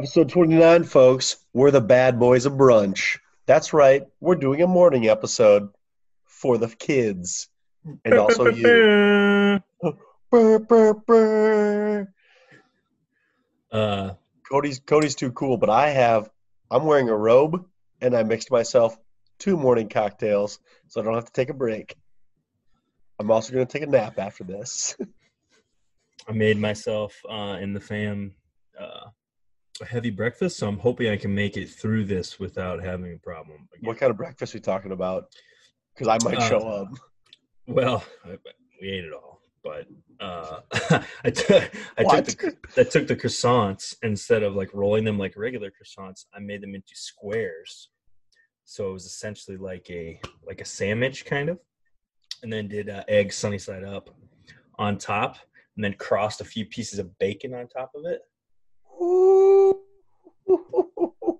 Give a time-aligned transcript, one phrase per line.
[0.00, 1.36] Episode 29, folks.
[1.52, 3.18] We're the bad boys of brunch.
[3.44, 4.04] That's right.
[4.18, 5.68] We're doing a morning episode
[6.24, 7.50] for the kids
[8.06, 9.60] and also you.
[13.70, 14.14] Uh,
[14.50, 16.30] Cody's Cody's too cool, but I have
[16.70, 17.66] I'm wearing a robe
[18.00, 18.96] and I mixed myself
[19.38, 21.94] two morning cocktails so I don't have to take a break.
[23.18, 24.96] I'm also going to take a nap after this.
[26.26, 28.32] I made myself uh, and the fam
[28.80, 29.10] uh,
[29.80, 33.18] a heavy breakfast, so I'm hoping I can make it through this without having a
[33.18, 33.68] problem.
[33.74, 33.86] again.
[33.88, 35.24] what kind of breakfast are we talking about?
[35.94, 36.88] Because I might Uh, show up.
[37.66, 38.36] Well, I,
[38.80, 39.86] we ate it all, but
[40.20, 40.60] uh,
[41.24, 42.24] I took I What?
[42.24, 42.38] took
[42.74, 46.24] the I took the croissants instead of like rolling them like regular croissants.
[46.34, 47.90] I made them into squares,
[48.64, 51.58] so it was essentially like a like a sandwich kind of,
[52.42, 54.10] and then did uh, egg sunny side up
[54.78, 55.36] on top,
[55.76, 58.22] and then crossed a few pieces of bacon on top of it,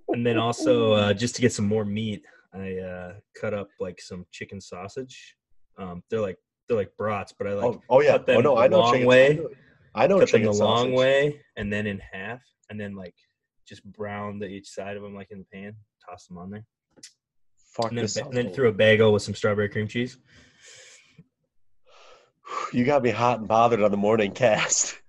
[0.09, 2.24] and then also uh, just to get some more meat,
[2.55, 5.36] I uh, cut up like some chicken sausage.
[5.78, 8.12] Um, they're like they're like brats, but I like oh, oh yeah.
[8.12, 9.36] cut them Oh no, I know long chicken way.
[9.36, 9.56] sausage.
[9.94, 13.14] I know cut them the long way and then in half and then like
[13.67, 15.74] just brown the each side of them like in the pan
[16.08, 16.64] toss them on there
[17.56, 20.19] Fuck and then, this and then threw a bagel with some strawberry cream cheese
[22.72, 25.00] You got me hot and bothered on the morning cast.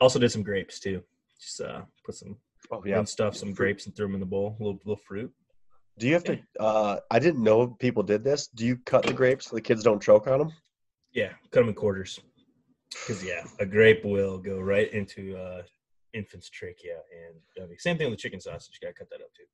[0.00, 1.02] also did some grapes too
[1.40, 2.36] just uh put some
[2.70, 3.02] Oh yeah.
[3.04, 5.32] stuff some grapes and threw them in the bowl a little, little fruit
[5.98, 6.38] Do you have to?
[6.58, 8.46] Uh, I didn't know people did this.
[8.48, 10.52] Do you cut the grapes so the kids don't choke on them?
[11.12, 12.20] yeah cut them in quarters
[12.92, 15.62] because yeah a grape will go right into uh
[16.14, 16.98] infant's trachea
[17.56, 19.44] and same thing with the chicken sausage you gotta cut that up too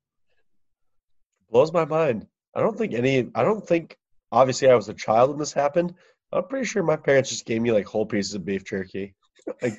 [1.51, 2.27] Blows my mind.
[2.55, 3.31] I don't think any.
[3.35, 3.97] I don't think.
[4.33, 5.95] Obviously, I was a child when this happened.
[6.33, 9.15] I'm pretty sure my parents just gave me like whole pieces of beef jerky.
[9.63, 9.75] like,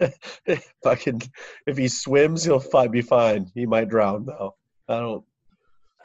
[0.84, 1.22] fucking.
[1.66, 3.50] If he swims, he'll fi- be fine.
[3.54, 4.54] He might drown though.
[4.88, 5.24] I don't.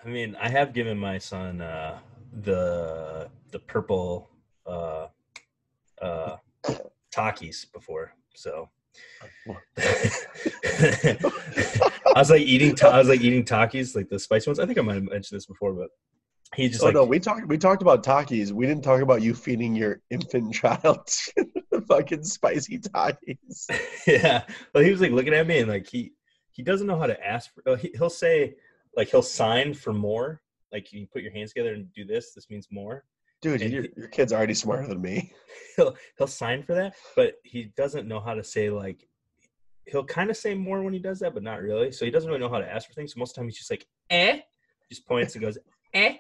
[0.04, 2.00] I mean, I have given my son uh,
[2.42, 4.30] the the purple
[4.66, 5.08] uh,
[6.02, 6.38] uh,
[7.14, 8.70] Takis before, so
[9.78, 11.18] I
[12.16, 12.76] was like eating.
[12.76, 14.60] Ta- I was like eating Takis, like the spicy ones.
[14.60, 15.90] I think I might have mentioned this before, but
[16.56, 17.48] he just oh like no, we talked.
[17.48, 18.52] We talked about Takis.
[18.52, 21.10] We didn't talk about you feeding your infant child
[21.88, 23.68] fucking spicy Takis.
[24.08, 24.44] yeah.
[24.74, 26.14] Well, he was like looking at me and like he
[26.52, 27.72] he doesn't know how to ask for.
[27.72, 28.56] uh, He, he'll say
[28.96, 30.42] like he'll sign for more.
[30.72, 32.34] Like you put your hands together and do this.
[32.34, 33.06] This means more.
[33.42, 35.34] Dude, And your, he- your kid's already smarter than me.
[35.76, 39.08] he'll he'll sign for that, but he doesn't know how to say like
[39.86, 41.92] he'll kind of say more when he does that, but not really.
[41.92, 43.14] So he doesn't really know how to ask for things.
[43.14, 44.40] So most of the time he's just like eh,
[44.90, 45.58] just points and goes
[45.94, 46.18] eh.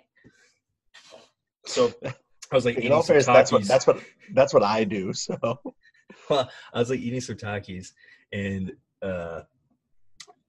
[1.66, 1.91] So
[2.53, 4.00] I was like In all fairness, that's what that's what
[4.34, 5.12] that's what I do.
[5.14, 5.38] So
[6.30, 7.88] I was like eating some Takis,
[8.31, 8.72] and
[9.02, 9.41] uh,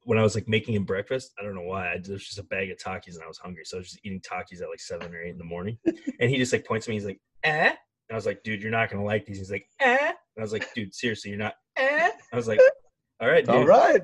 [0.03, 1.93] when I was like making him breakfast, I don't know why.
[1.93, 3.88] I, there was just a bag of Takis, and I was hungry, so I was
[3.91, 5.78] just eating Takis at like seven or eight in the morning.
[6.20, 6.97] and he just like points at me.
[6.97, 7.76] He's like, "Eh," and
[8.10, 10.53] I was like, "Dude, you're not gonna like these." He's like, "Eh," and I was
[10.53, 12.10] like, "Dude, seriously, you're not." Eh.
[12.32, 12.60] I was like,
[13.20, 14.00] "All right, dude." all right.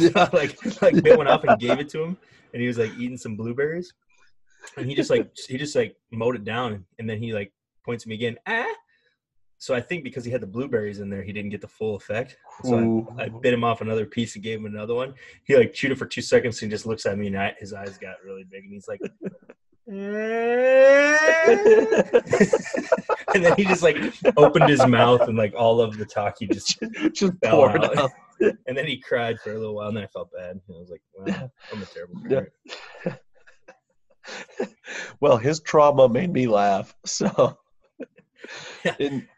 [0.00, 2.18] I, like like bit one off and gave it to him,
[2.52, 3.92] and he was like eating some blueberries,
[4.76, 7.52] and he just like he just like mowed it down, and then he like
[7.84, 8.36] points at me again.
[8.46, 8.66] Ah.
[9.58, 11.96] So I think because he had the blueberries in there, he didn't get the full
[11.96, 12.36] effect.
[12.62, 15.14] So I, I bit him off another piece and gave him another one.
[15.44, 17.72] He like chewed it for two seconds and just looks at me, and I, his
[17.72, 19.00] eyes got really big, and he's like.
[23.36, 23.96] and then he just like
[24.36, 26.76] opened his mouth and like all of the talk he just
[27.12, 27.96] just fell pour it out.
[27.96, 28.10] out.
[28.40, 30.50] and then he cried for a little while, and then I felt bad.
[30.50, 33.14] And I was like, "Wow, I'm a terrible Yeah.
[34.58, 34.74] Parent."
[35.20, 36.94] Well, his trauma made me laugh.
[37.06, 37.58] So,
[38.84, 38.94] Yeah.
[38.98, 39.28] in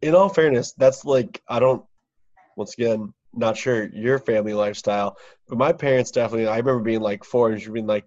[0.00, 1.84] in all fairness, that's like I don't.
[2.56, 5.16] Once again, not sure your family lifestyle,
[5.48, 6.48] but my parents definitely.
[6.48, 8.04] I remember being like four and just being like,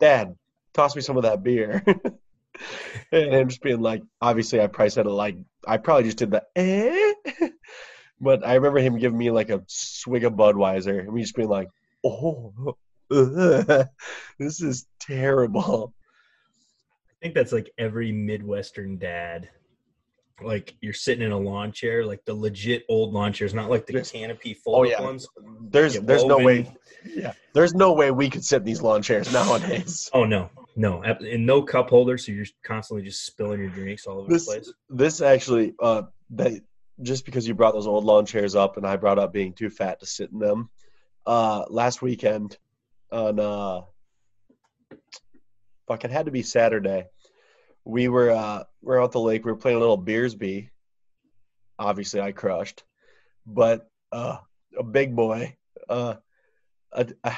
[0.00, 0.36] "Dad,
[0.74, 1.82] toss me some of that beer,"
[3.12, 5.36] and him just being like, obviously, I probably said it like
[5.66, 7.14] I probably just did the eh.
[8.20, 11.48] But I remember him giving me like a swig of Budweiser, and me just being
[11.48, 11.68] like,
[12.04, 12.76] "Oh,
[14.38, 15.94] this is terrible."
[17.10, 19.48] I think that's like every Midwestern dad.
[20.40, 23.86] Like you're sitting in a lawn chair, like the legit old lawn chairs, not like
[23.86, 24.12] the Yes.
[24.12, 25.26] canopy Oh fold yeah, ones.
[25.62, 26.72] there's there's no way.
[27.04, 30.08] Yeah, there's no way we could sit in these lawn chairs nowadays.
[30.14, 34.20] Oh no, no, and no cup holder, so you're constantly just spilling your drinks all
[34.20, 34.72] over This the place.
[34.88, 36.52] this actually, uh, that
[37.02, 39.70] just because you brought those old lawn chairs up, and I brought up being too
[39.70, 40.70] fat to sit in them.
[41.26, 42.56] Uh, last weekend,
[43.10, 43.80] on uh,
[45.86, 47.06] fuck, it had to be Saturday.
[47.84, 49.44] We were uh, we are out the lake.
[49.44, 50.70] We were playing a little Beersby.
[51.78, 52.84] Obviously, I crushed,
[53.46, 54.38] but uh,
[54.76, 55.56] a big boy,
[55.88, 56.14] uh,
[56.92, 57.32] a, a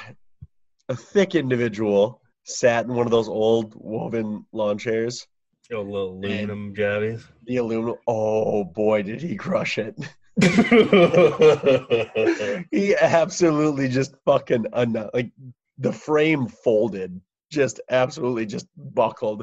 [0.89, 5.27] a thick individual sat in one of those old woven lawn chairs.
[5.71, 7.23] Oh, little aluminum jabbies.
[7.45, 7.95] The aluminum.
[8.07, 9.95] Oh boy, did he crush it!
[12.71, 15.31] he absolutely just fucking un- like
[15.81, 17.19] the frame folded,
[17.51, 19.41] just absolutely just buckled.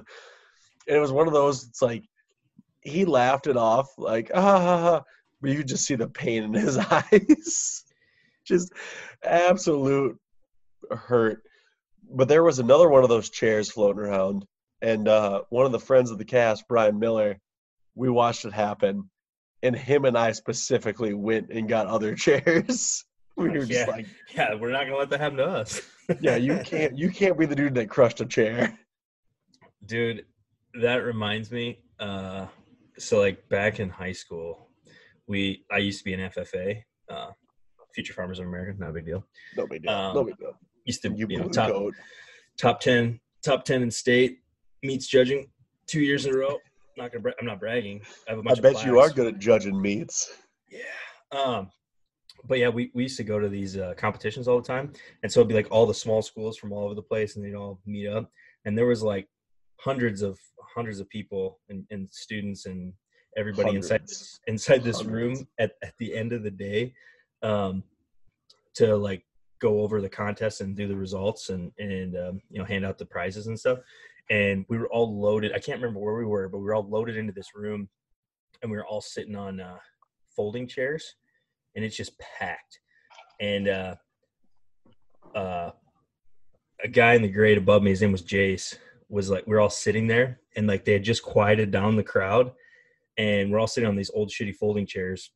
[0.86, 1.66] And it was one of those.
[1.68, 2.04] It's like
[2.80, 5.02] he laughed it off, like ah, ha, ha,
[5.40, 7.84] but you could just see the pain in his eyes.
[8.46, 8.72] just
[9.24, 10.16] absolute
[10.90, 11.42] hurt.
[12.10, 14.46] But there was another one of those chairs floating around,
[14.80, 17.38] and uh, one of the friends of the cast, Brian Miller,
[17.94, 19.10] we watched it happen,
[19.62, 23.04] and him and I specifically went and got other chairs.
[23.36, 23.86] we were just Yeah.
[23.86, 25.82] like, Yeah, we're not gonna let that happen to us.
[26.20, 28.78] Yeah, you can't, you can't be the dude that crushed a chair.
[29.86, 30.24] dude
[30.80, 32.46] that reminds me uh
[32.98, 34.68] so like back in high school
[35.26, 37.28] we i used to be an ffa uh
[37.94, 39.24] future farmers of america not a big deal
[39.56, 39.92] No big deal.
[39.92, 40.52] Um, no big deal.
[40.84, 41.72] used to You you know top
[42.58, 44.40] top 10 top 10 in state
[44.82, 45.48] meets judging
[45.86, 46.58] two years in a row
[46.96, 49.80] not gonna i'm not bragging i have a I bet you are good at judging
[49.80, 50.30] meets.
[50.70, 51.38] Yeah.
[51.38, 51.70] Um,
[52.46, 54.92] but yeah, we, we used to go to these uh, competitions all the time,
[55.22, 57.44] and so it'd be like all the small schools from all over the place, and
[57.44, 58.30] they'd all meet up,
[58.64, 59.28] and there was like
[59.80, 60.38] hundreds of
[60.74, 62.92] hundreds of people and, and students and
[63.36, 65.40] everybody inside this, inside this Hundreds.
[65.40, 66.92] room at, at the end of the day,
[67.42, 67.82] um,
[68.74, 69.24] to like
[69.60, 72.98] go over the contest and do the results and and um, you know hand out
[72.98, 73.78] the prizes and stuff.
[74.30, 75.52] And we were all loaded.
[75.54, 77.88] I can't remember where we were, but we were all loaded into this room,
[78.62, 79.78] and we were all sitting on uh,
[80.36, 81.14] folding chairs
[81.78, 82.80] and it's just packed.
[83.40, 83.94] And uh,
[85.32, 85.70] uh,
[86.82, 88.74] a guy in the grade above me, his name was Jace,
[89.08, 92.02] was like, we are all sitting there and like they had just quieted down the
[92.02, 92.50] crowd.
[93.16, 95.30] And we're all sitting on these old shitty folding chairs.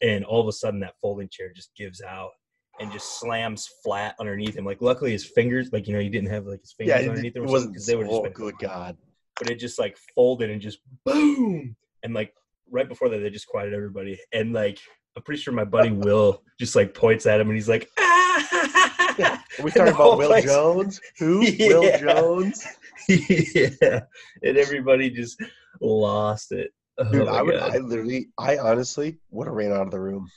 [0.00, 2.30] And all of a sudden, that folding chair just gives out
[2.78, 4.64] and just slams flat underneath him.
[4.64, 7.36] Like, luckily, his fingers, like, you know, he didn't have like his fingers it, underneath
[7.36, 7.72] him or something wasn't.
[7.74, 8.96] because they have just Oh, been good God!
[9.38, 12.32] but it just like folded and just boom and like
[12.70, 14.78] right before that they just quieted everybody and like
[15.16, 19.38] i'm pretty sure my buddy will just like points at him and he's like ah!
[19.58, 21.00] Are we talking about Will place- Jones?
[21.18, 21.40] Who?
[21.58, 22.64] Will Jones?
[23.08, 24.00] yeah
[24.42, 25.40] and everybody just
[25.80, 27.58] lost it oh Dude, I would.
[27.58, 27.74] God.
[27.74, 28.28] I literally.
[28.38, 30.28] I honestly would have ran out of the room.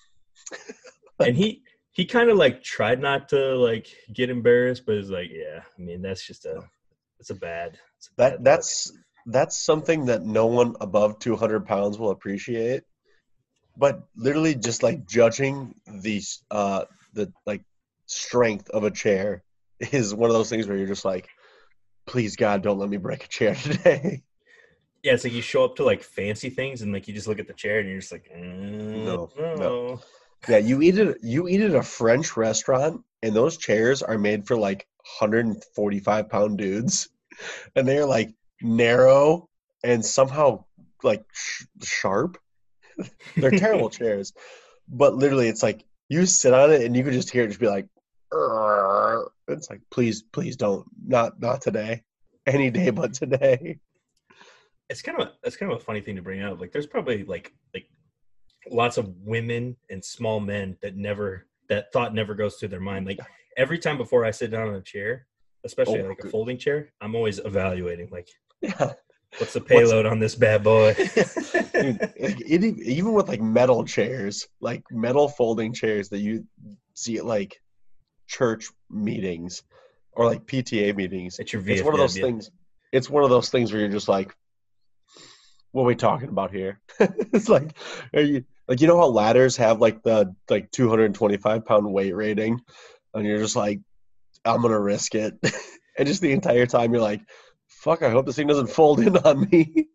[1.20, 1.62] and he
[1.92, 5.82] he kind of like tried not to like get embarrassed but it's like yeah i
[5.82, 6.62] mean that's just a
[7.20, 8.44] it's a bad it's a bad That look.
[8.44, 8.92] that's
[9.28, 12.84] that's something that no one above 200 pounds will appreciate.
[13.76, 16.22] But literally, just like judging the
[16.52, 17.64] uh the like
[18.06, 19.44] strength of a chair
[19.80, 21.28] is one of those things where you're just like,
[22.06, 24.24] please God, don't let me break a chair today.
[25.04, 27.40] yeah it's like you show up to like fancy things and like you just look
[27.40, 30.02] at the chair and you're just like mm, No, no, no.
[30.48, 31.18] Yeah, you eat it.
[31.24, 34.86] You eat at a French restaurant, and those chairs are made for like
[35.20, 37.10] 145 pound dudes,
[37.76, 39.48] and they're like narrow
[39.84, 40.66] and somehow
[41.02, 42.38] like sh- sharp.
[43.38, 44.34] they're terrible chairs,
[44.88, 47.60] but literally, it's like you sit on it and you can just hear it just
[47.60, 47.88] be like,
[48.34, 52.04] "Arr." it's like please, please don't, not not today,
[52.46, 53.80] any day but today.
[54.90, 56.60] it's kind of it's kind of a funny thing to bring up.
[56.60, 57.88] Like, there's probably like like
[58.72, 63.06] lots of women and small men that never that thought never goes through their mind.
[63.06, 63.20] Like
[63.58, 65.28] every time before I sit down on a chair,
[65.64, 68.30] especially Oh, like a folding chair, I'm always evaluating like
[68.62, 68.94] Yeah.
[69.38, 70.94] What's the payload on this bad boy.
[71.74, 76.46] Dude, like, it, even with like metal chairs, like metal folding chairs that you
[76.94, 77.62] see at like
[78.28, 79.64] church meetings
[80.14, 82.52] or like PTA meetings, It's your it's one of those things.
[82.92, 84.36] It's one of those things where you're just like,
[85.72, 87.76] "What are we talking about here?" it's like,
[88.14, 92.62] are you like you know how ladders have like the like 225 pound weight rating,
[93.14, 93.80] and you're just like,
[94.46, 95.34] "I'm gonna risk it,"
[95.98, 97.22] and just the entire time you're like,
[97.84, 99.88] "Fuck, I hope this thing doesn't fold in on me."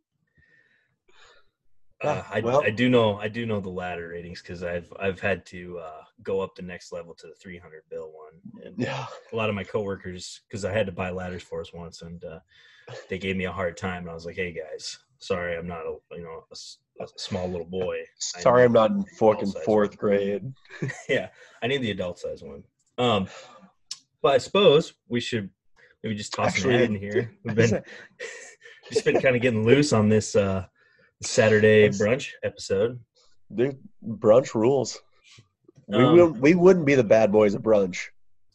[2.04, 5.18] Uh, I, well- I do know I do know the ladder ratings because I've I've
[5.20, 9.06] had to uh, go up the next level to the 300 bill one, and Yeah.
[9.32, 12.22] a lot of my coworkers because I had to buy ladders for us once, and
[12.24, 12.38] uh,
[13.08, 14.02] they gave me a hard time.
[14.02, 16.44] And I was like, "Hey guys, sorry, I'm not a you know
[17.00, 17.96] a small little boy.
[18.18, 20.52] Sorry, I'm not in fucking fourth one." grade.
[21.08, 21.30] yeah,
[21.62, 22.62] I need the adult size one.
[22.98, 23.26] Um,
[24.22, 25.50] but I suppose we should
[26.02, 27.30] maybe just toss Actually, an in here.
[27.44, 27.82] We've been
[28.92, 30.64] just been kind of getting loose on this uh,
[31.22, 33.00] Saturday brunch episode.
[33.54, 34.98] Dude, brunch rules.
[35.88, 38.08] We Um, wouldn't we wouldn't be the bad boys of brunch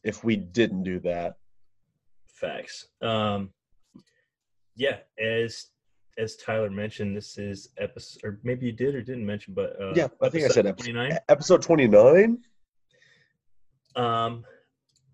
[0.03, 1.35] if we didn't do that.
[2.27, 2.87] Facts.
[3.01, 3.51] Um,
[4.75, 5.67] yeah, as
[6.19, 9.93] as Tyler mentioned, this is episode, or maybe you did or didn't mention, but uh,
[9.95, 11.17] Yeah, I think I said episode- 29.
[11.29, 12.37] Episode twenty nine.
[13.95, 14.43] Um,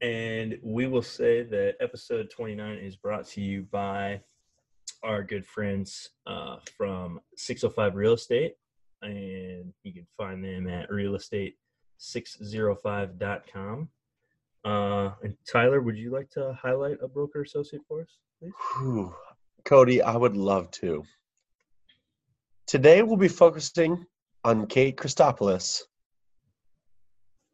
[0.02, 4.22] and we will say that episode 29 is brought to you by
[5.04, 8.54] our good friends uh, from 605 Real Estate.
[9.02, 13.90] And you can find them at realestate605.com.
[14.66, 18.52] Uh, and Tyler, would you like to highlight a broker associate for us, please?
[19.66, 21.06] Cody, I would love to.
[22.68, 24.06] Today we'll be focusing
[24.44, 25.84] on Kate Christopoulos.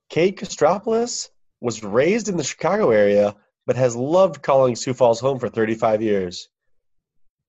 [0.10, 1.30] Kate Christopoulos
[1.66, 6.00] was raised in the Chicago area, but has loved calling Sioux Falls home for 35
[6.00, 6.48] years.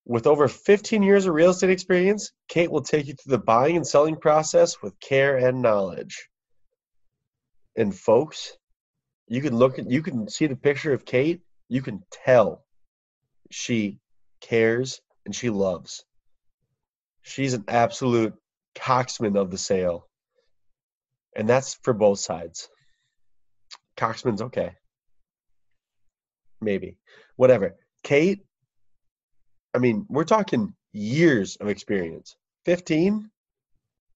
[0.07, 3.77] With over 15 years of real estate experience, Kate will take you through the buying
[3.77, 6.31] and selling process with care and knowledge.
[7.77, 8.57] And folks,
[9.29, 12.65] you can look at you can see the picture of Kate, you can tell
[13.51, 13.99] she
[14.41, 16.07] cares and she loves.
[17.21, 18.33] She's an absolute
[18.75, 20.09] coxman of the sale.
[21.37, 22.71] And that's for both sides.
[23.97, 24.73] Coxman's okay.
[26.61, 26.97] Maybe.
[27.37, 27.77] Whatever.
[28.03, 28.45] Kate,
[29.75, 32.37] I mean, we're talking years of experience.
[32.65, 33.31] 15?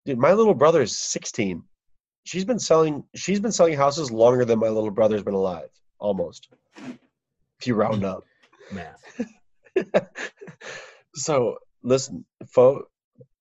[0.06, 1.62] Dude, my little brother is 16.
[2.24, 6.48] She's been selling she's been selling houses longer than my little brother's been alive, almost.
[7.58, 8.24] If you round up.
[8.72, 9.26] Math.
[11.14, 12.84] so listen, fo-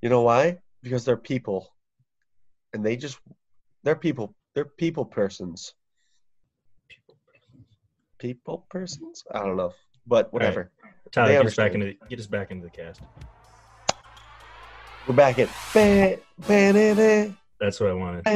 [0.00, 0.58] You know why?
[0.82, 1.72] Because they're people,
[2.72, 3.18] and they just
[3.84, 4.34] they're people.
[4.54, 5.74] They're people persons.
[8.18, 9.24] People persons?
[9.32, 9.72] I don't know,
[10.06, 10.70] but whatever.
[11.12, 13.00] Tyler, They get us back into the, get us back into the cast.
[15.06, 15.48] We're back in.
[15.72, 17.32] Ba- ba- da- da.
[17.60, 18.26] That's what I wanted.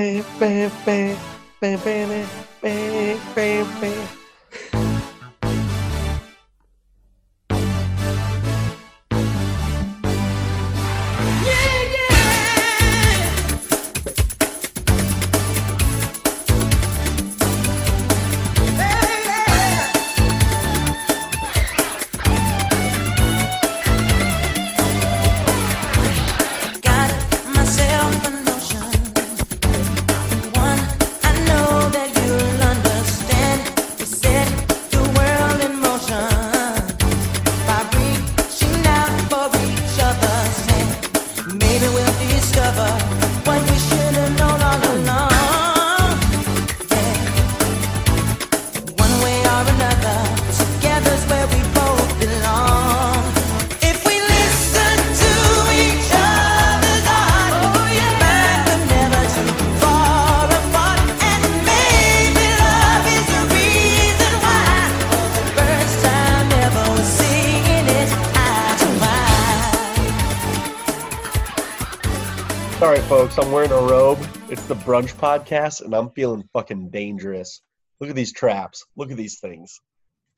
[73.39, 74.19] All right, folks, I'm wearing a robe.
[74.51, 77.63] It's the brunch podcast, and I'm feeling fucking dangerous.
[78.01, 78.85] Look at these traps.
[78.97, 79.81] Look at these things.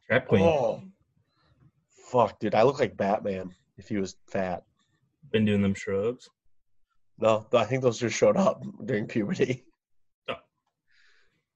[0.06, 0.42] Trap Queen.
[0.42, 0.82] Oh,
[2.10, 2.54] fuck, dude.
[2.54, 4.64] I look like Batman if he was fat.
[5.32, 6.28] Been doing them shrugs.
[7.18, 9.64] No, I think those just showed up during puberty.
[10.28, 10.34] Oh.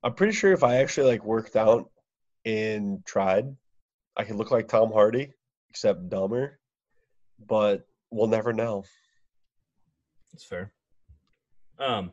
[0.03, 1.91] I'm pretty sure if I actually like worked out
[2.47, 3.55] and tried,
[4.17, 5.33] I could look like Tom Hardy,
[5.69, 6.59] except dumber.
[7.45, 8.85] But we'll never know.
[10.33, 10.73] That's fair.
[11.79, 12.13] Um,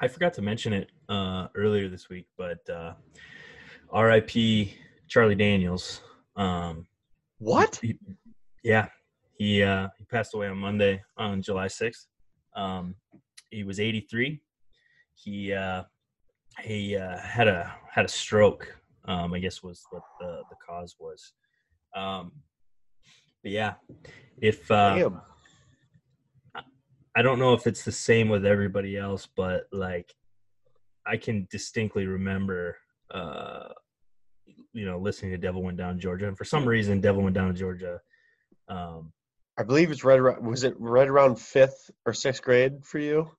[0.00, 2.94] I forgot to mention it uh, earlier this week, but uh,
[3.90, 4.74] R.I.P.
[5.08, 6.00] Charlie Daniels.
[6.36, 6.86] Um,
[7.38, 7.76] What?
[7.82, 7.98] he-
[8.62, 8.88] yeah,
[9.36, 12.06] he uh, he passed away on Monday on July sixth.
[12.56, 12.94] Um,
[13.50, 14.40] he was eighty three.
[15.14, 15.84] He uh,
[16.62, 18.74] he uh, had a had a stroke.
[19.04, 21.34] Um, I guess was what the the cause was.
[21.94, 22.32] Um,
[23.42, 23.74] but yeah,
[24.40, 25.20] if uh, Damn.
[27.16, 30.12] I don't know if it's the same with everybody else, but like
[31.06, 32.76] I can distinctly remember,
[33.12, 33.68] uh,
[34.72, 37.54] you know, listening to Devil Went Down Georgia, and for some reason, Devil Went Down
[37.54, 38.00] Georgia.
[38.68, 39.12] Um,
[39.56, 40.44] I believe it's right around.
[40.44, 43.30] Was it right around fifth or sixth grade for you?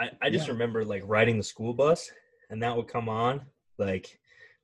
[0.00, 0.52] I, I just Yeah.
[0.52, 2.10] remember like riding the school bus,
[2.50, 3.42] and that would come on.
[3.78, 4.18] Like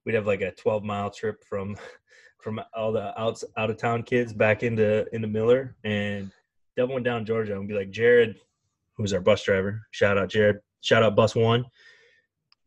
[0.07, 1.77] we'd have like a twelve mile trip from
[2.41, 6.33] from all the out out of town kids back into into Miller, and
[6.77, 8.41] Devil Went Down Georgia, and be like Jared,
[8.97, 9.83] who's our bus driver.
[9.91, 10.57] Shout out Jared.
[10.81, 11.65] Shout out bus one.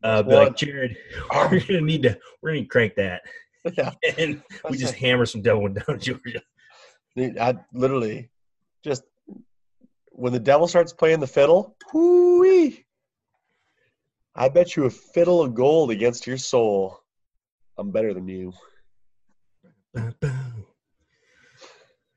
[0.02, 0.56] Uh, be like.
[0.56, 0.96] Jared,
[1.32, 3.22] we're gonna need to we're gonna need to crank that,
[3.76, 3.92] yeah.
[4.18, 6.42] and we just hammer some Devil Down Georgia.
[7.16, 8.30] Dude, I literally
[8.84, 9.02] just
[10.10, 12.84] when the devil starts playing the fiddle, whoo-wee,
[14.34, 16.98] I bet you a fiddle of gold against your soul.
[17.76, 18.52] I'm better than you.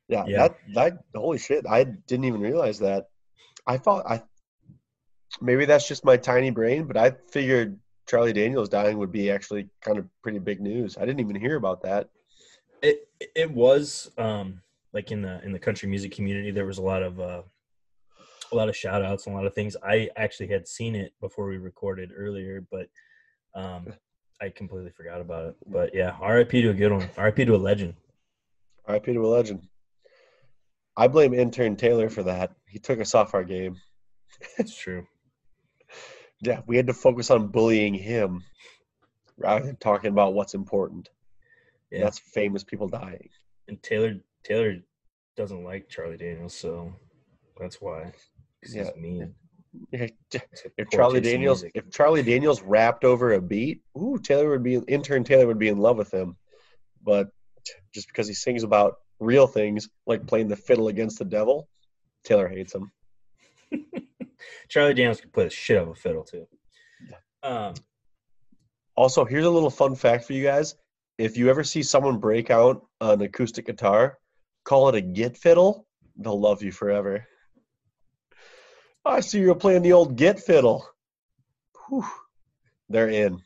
[0.07, 0.37] Yeah, Yeah.
[0.37, 3.05] that that holy shit, I didn't even realize that.
[3.67, 4.23] I thought I
[5.41, 9.69] maybe that's just my tiny brain, but I figured Charlie Daniels dying would be actually
[9.81, 10.97] kind of pretty big news.
[10.97, 12.09] I didn't even hear about that.
[12.81, 14.61] it it was um
[14.93, 17.41] like in the in the country music community there was a lot of uh
[18.51, 21.13] a lot of shout outs and a lot of things i actually had seen it
[21.21, 22.87] before we recorded earlier but
[23.55, 23.93] um
[24.41, 27.57] i completely forgot about it but yeah rip to a good one rip to a
[27.57, 27.93] legend
[28.87, 29.67] RIP to a legend.
[30.97, 32.51] I blame intern Taylor for that.
[32.67, 33.77] He took us off our game.
[34.57, 35.05] it's true
[36.43, 38.43] Yeah, we had to focus on bullying him
[39.37, 41.09] rather than talking about what's important.
[41.91, 43.29] yeah That's famous people dying.
[43.67, 44.77] and taylor taylor
[45.37, 46.93] doesn't like charlie daniels so
[47.59, 48.11] that's why
[48.67, 48.85] Yeah.
[48.85, 49.33] he's mean
[49.93, 50.07] Yeah,
[50.77, 51.71] If Charlie Daniels, music.
[51.75, 55.23] if Charlie Daniels rapped over a beat, ooh, Taylor would be intern.
[55.23, 56.35] Taylor would be in love with him,
[57.01, 57.29] but
[57.93, 61.69] just because he sings about real things like playing the fiddle against the devil,
[62.25, 62.91] Taylor hates him.
[64.67, 66.45] charlie daniels could play the shit out of a fiddle too
[67.43, 67.73] um
[68.95, 70.75] Also, here's a little fun fact for you guys:
[71.17, 74.19] if you ever see someone break out an acoustic guitar,
[74.63, 75.87] call it a git fiddle.
[76.17, 77.25] They'll love you forever.
[79.03, 80.85] I see you're playing the old git fiddle.
[81.87, 82.05] Whew.
[82.89, 83.41] They're in.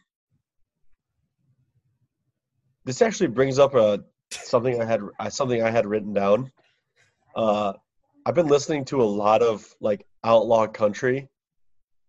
[2.84, 4.04] This actually brings up a
[4.43, 6.52] something I had something I had written down.
[7.36, 7.74] Uh,
[8.26, 11.30] I've been listening to a lot of like outlaw country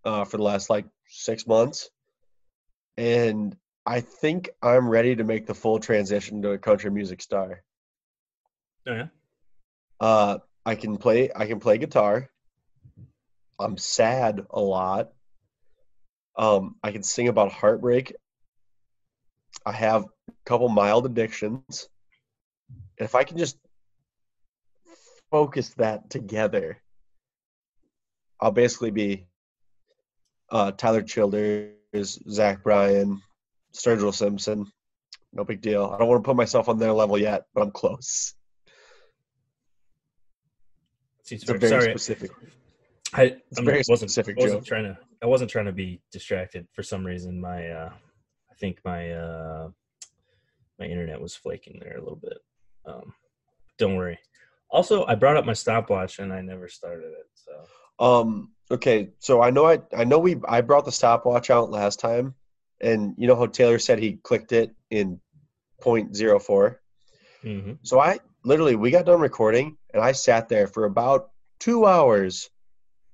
[0.04, 1.90] uh, for the last like six months,
[2.96, 7.62] and I think I'm ready to make the full transition to a country music star.
[8.86, 9.06] oh yeah
[10.00, 11.30] Uh, I can play.
[11.34, 12.28] I can play guitar.
[13.58, 15.12] I'm sad a lot.
[16.36, 18.14] Um, I can sing about heartbreak.
[19.64, 21.88] I have a couple mild addictions.
[22.98, 23.58] If I can just
[25.30, 26.78] focus that together,
[28.40, 29.26] I'll basically be
[30.50, 33.20] uh, Tyler Childers, Zach Bryan,
[33.74, 34.66] Sturgill Simpson.
[35.32, 35.90] No big deal.
[35.92, 38.34] I don't want to put myself on their level yet, but I'm close.
[41.28, 42.30] It's a very sorry specific.
[43.12, 44.98] I, I'm- very wasn't, specific wasn't trying to.
[45.22, 47.40] I wasn't trying to be distracted for some reason.
[47.40, 47.90] My, uh,
[48.50, 49.68] I think my uh,
[50.78, 52.38] my internet was flaking there a little bit.
[52.86, 53.12] Um,
[53.78, 54.18] don't worry.
[54.70, 57.26] Also, I brought up my stopwatch and I never started it.
[57.34, 58.52] So Um.
[58.70, 59.10] Okay.
[59.20, 62.34] So I know I I know we I brought the stopwatch out last time,
[62.80, 65.20] and you know how Taylor said he clicked it in
[65.82, 66.76] .04.
[67.42, 71.86] hmm So I literally we got done recording, and I sat there for about two
[71.86, 72.50] hours,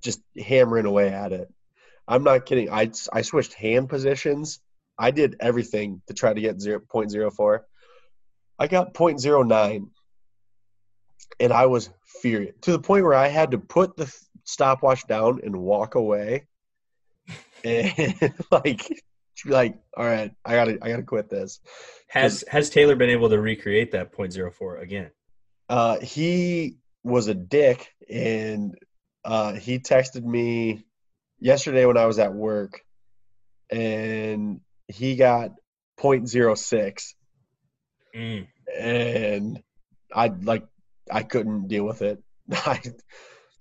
[0.01, 1.53] just hammering away at it.
[2.07, 2.69] I'm not kidding.
[2.69, 4.59] I I switched hand positions.
[4.97, 7.59] I did everything to try to get 0.04.
[8.59, 9.87] I got .09,
[11.39, 11.89] and I was
[12.21, 14.13] furious to the point where I had to put the
[14.43, 16.47] stopwatch down and walk away,
[17.63, 19.01] and like
[19.45, 21.59] like, all right, I gotta I gotta quit this.
[22.07, 25.11] has has Taylor been able to recreate that .04 again?
[25.69, 28.75] uh, he was a dick and
[29.25, 30.85] uh, he texted me
[31.39, 32.81] yesterday when I was at work
[33.71, 35.51] and he got
[35.99, 37.13] 0.06
[38.15, 38.47] Mm.
[38.79, 39.63] and
[40.13, 40.65] I like
[41.11, 42.21] I couldn't deal with it.
[42.51, 42.81] I,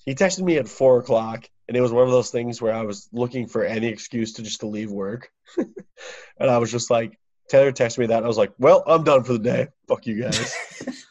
[0.04, 2.82] he texted me at four o'clock and it was one of those things where I
[2.82, 5.30] was looking for any excuse to just to leave work.
[5.56, 9.04] and I was just like Taylor texted me that and I was like, Well, I'm
[9.04, 9.68] done for the day.
[9.88, 10.54] Fuck you guys.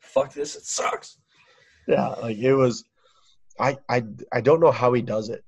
[0.00, 0.56] Fuck this!
[0.56, 1.16] It sucks.
[1.88, 2.84] Yeah, like it was.
[3.58, 5.42] I I I don't know how he does it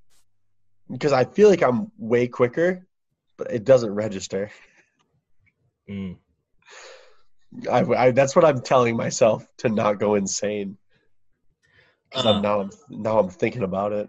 [0.90, 2.86] because I feel like I'm way quicker,
[3.36, 4.50] but it doesn't register.
[5.88, 6.16] Mm.
[7.70, 10.76] I, I that's what I'm telling myself to not go insane.
[12.10, 12.32] Because Uh.
[12.34, 14.08] I'm now I'm now I'm thinking about it.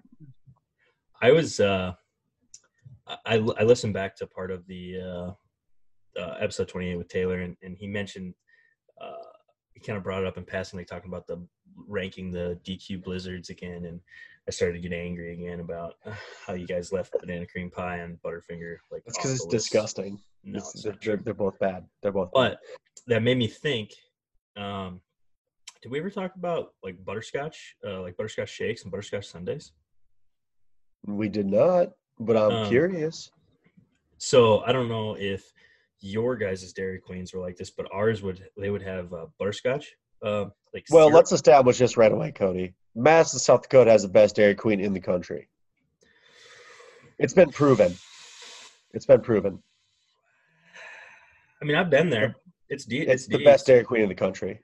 [1.21, 1.93] I was uh,
[3.07, 7.55] I I listened back to part of the uh, uh, episode 28 with Taylor, and,
[7.61, 8.33] and he mentioned
[9.01, 9.11] uh,
[9.73, 11.45] he kind of brought it up in passing, like talking about the
[11.87, 13.99] ranking the DQ blizzards again, and
[14.47, 16.13] I started to get angry again about uh,
[16.45, 19.51] how you guys left banana cream pie and Butterfinger like That's because it's list.
[19.51, 20.19] disgusting.
[20.43, 21.85] No, It's- it's they're, they're, both bad.
[22.01, 22.31] They're both.
[22.33, 22.57] bad.
[23.07, 23.91] That made me think.
[24.57, 25.01] Um,
[25.81, 29.71] did we ever talk about like butterscotch, uh, like butterscotch shakes and butterscotch sundaes?
[31.07, 31.89] we did not.
[32.19, 33.29] But I'm Um, curious.
[34.17, 35.51] So I don't know if
[35.99, 39.93] your guys' Dairy Queens were like this, but ours would they would have uh, butterscotch.
[40.23, 41.15] Uh, like Well, syrup.
[41.15, 42.73] let's establish this right away, Cody.
[42.95, 45.49] Mass Madison, South Dakota has the best Dairy Queen in the country.
[47.19, 47.93] It's been proven.
[48.93, 49.61] It's been proven.
[51.61, 52.35] I mean, I've been there.
[52.69, 53.45] It's de- It's the decent.
[53.45, 54.59] best Dairy Queen in the country.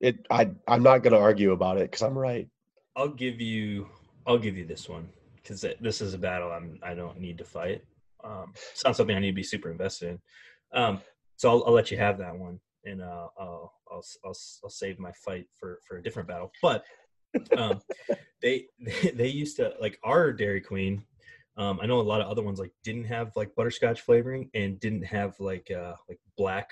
[0.00, 0.26] It.
[0.30, 0.50] I.
[0.66, 2.48] I'm not going to argue about it because I'm right.
[2.96, 3.88] I'll give you.
[4.26, 6.78] I'll give you this one because this is a battle I'm.
[6.82, 7.82] I don't need to fight.
[8.24, 10.80] Um, it's not something I need to be super invested in.
[10.80, 11.00] Um,
[11.36, 14.98] so I'll, I'll let you have that one, and uh, I'll, I'll I'll I'll save
[14.98, 16.50] my fight for for a different battle.
[16.62, 16.84] But
[17.56, 17.80] um,
[18.42, 18.66] they
[19.14, 21.04] they used to like our Dairy Queen.
[21.56, 24.80] Um, I know a lot of other ones like didn't have like butterscotch flavoring and
[24.80, 26.70] didn't have like uh like black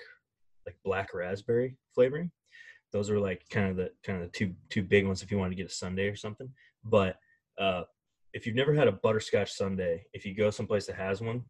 [0.66, 2.30] like black raspberry flavoring.
[2.92, 5.38] Those were like kind of the kind of the two two big ones if you
[5.38, 6.48] wanted to get a sundae or something.
[6.84, 7.18] But
[7.58, 7.82] uh,
[8.32, 11.44] if you've never had a butterscotch sundae, if you go someplace that has one,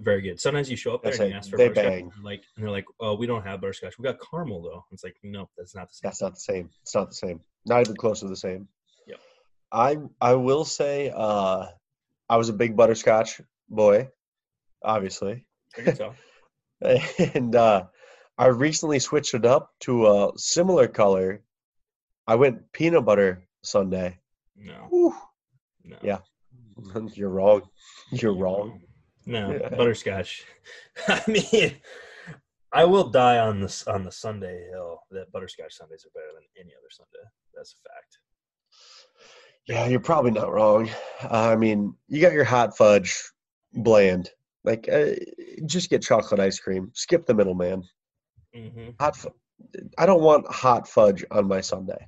[0.00, 0.40] very good.
[0.40, 2.10] Sometimes you show up there That's and you ask for butterscotch, bang.
[2.14, 3.98] and like and they're like, oh, we don't have butterscotch.
[3.98, 4.84] We got caramel though.
[4.92, 6.00] It's like, no, that's not the same.
[6.08, 6.70] That's not the same.
[6.82, 7.40] It's not the same.
[7.66, 8.68] Not even close to the same.
[9.06, 9.20] Yep.
[9.72, 11.66] I I will say uh
[12.28, 14.08] I was a big butterscotch boy,
[14.82, 15.46] obviously.
[15.76, 16.14] I can tell.
[17.34, 17.84] and uh
[18.36, 21.42] I recently switched it up to a similar color.
[22.26, 24.16] I went peanut butter sundae.
[24.56, 25.14] No, Whew.
[25.84, 25.96] no.
[26.02, 26.18] Yeah.
[27.14, 27.62] You're wrong.
[28.12, 28.80] You're wrong.
[29.26, 29.68] No, Yeah.
[29.76, 30.44] butterscotch.
[31.08, 31.76] I mean,
[32.72, 36.44] I will die on this on the sundae hill that butterscotch sundaes are better than
[36.56, 37.28] any other sundae.
[37.54, 38.18] That's a fact.
[39.68, 40.88] Yeah, you're probably not wrong.
[41.30, 43.22] I mean, you got your hot fudge
[43.74, 44.30] bland.
[44.64, 45.10] Like, uh,
[45.66, 46.90] just get chocolate ice cream.
[46.94, 47.84] Skip the middleman.
[48.54, 49.14] hmm Hot.
[49.16, 49.34] Fu-
[49.98, 52.06] I don't want hot fudge on my sundae.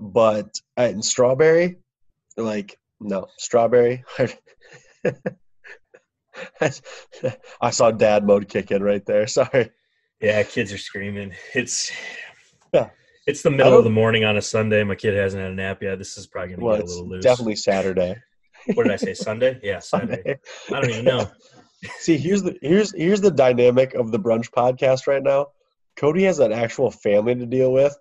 [0.00, 1.78] But uh, and strawberry,
[2.36, 4.04] like no strawberry.
[7.60, 9.26] I saw dad mode kick in right there.
[9.28, 9.70] Sorry.
[10.20, 11.32] Yeah, kids are screaming.
[11.54, 11.90] It's
[12.72, 12.90] Yeah.
[13.26, 14.84] It's the middle of the morning on a Sunday.
[14.84, 15.98] My kid hasn't had a nap yet.
[15.98, 17.24] This is probably gonna Well, get a little loose.
[17.24, 18.16] definitely Saturday.
[18.74, 19.14] What did I say?
[19.14, 19.58] Sunday?
[19.62, 20.16] Yeah, Sunday.
[20.16, 20.38] Sunday.
[20.70, 21.30] I don't even know.
[21.98, 25.48] See, here's the here's here's the dynamic of the brunch podcast right now.
[25.96, 27.96] Cody has an actual family to deal with.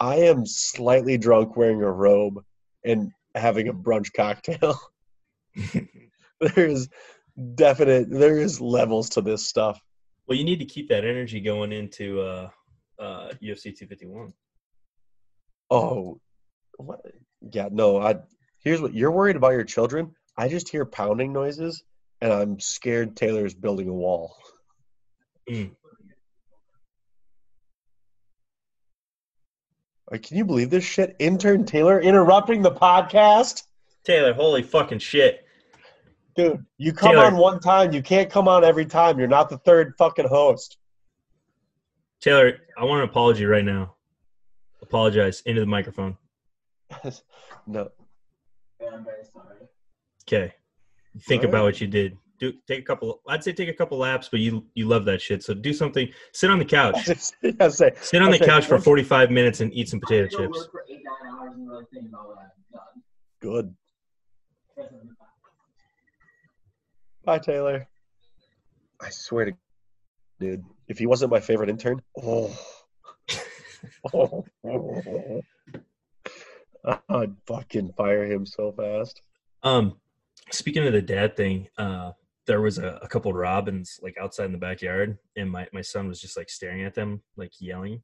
[0.00, 2.42] I am slightly drunk, wearing a robe,
[2.84, 4.78] and having a brunch cocktail.
[6.54, 6.88] There's
[7.54, 9.80] definite there is levels to this stuff.
[10.26, 12.50] Well, you need to keep that energy going into uh,
[12.98, 14.32] uh, UFC 251.
[15.70, 16.20] Oh,
[16.76, 17.00] what?
[17.50, 17.98] Yeah, no.
[18.00, 18.16] I
[18.60, 20.14] here's what you're worried about your children.
[20.36, 21.82] I just hear pounding noises,
[22.20, 24.36] and I'm scared Taylor's building a wall.
[25.50, 25.72] Mm.
[30.10, 31.16] Like, can you believe this shit?
[31.18, 33.64] Intern Taylor interrupting the podcast.
[34.04, 35.44] Taylor, holy fucking shit!
[36.34, 37.26] Dude, you come Taylor.
[37.26, 37.92] on one time.
[37.92, 39.18] You can't come on every time.
[39.18, 40.78] You're not the third fucking host.
[42.20, 43.96] Taylor, I want an apology right now.
[44.88, 46.16] Apologize into the microphone.
[47.66, 47.88] no.
[50.26, 50.52] Okay.
[51.26, 51.64] Think All about right.
[51.64, 52.16] what you did.
[52.40, 53.20] Do take a couple.
[53.28, 55.42] I'd say take a couple laps, but you you love that shit.
[55.42, 56.08] So do something.
[56.32, 56.96] Sit on the couch.
[57.60, 60.38] I say, Sit on the Okay, couch for 45 minutes and eat some potato Go
[60.38, 60.58] chips.
[60.58, 63.02] work for eight, nine hours and really think about what I've done.
[63.40, 63.74] good.
[67.24, 67.86] Bye, Taylor.
[69.00, 69.52] I swear to
[70.40, 72.56] dude, if he wasn't my favorite intern, oh.
[77.08, 79.22] I'd fucking fire him so fast.
[79.62, 79.96] Um,
[80.50, 82.12] speaking of the dad thing, uh,
[82.46, 86.08] there was a, a couple robins like outside in the backyard, and my my son
[86.08, 88.02] was just like staring at them, like yelling.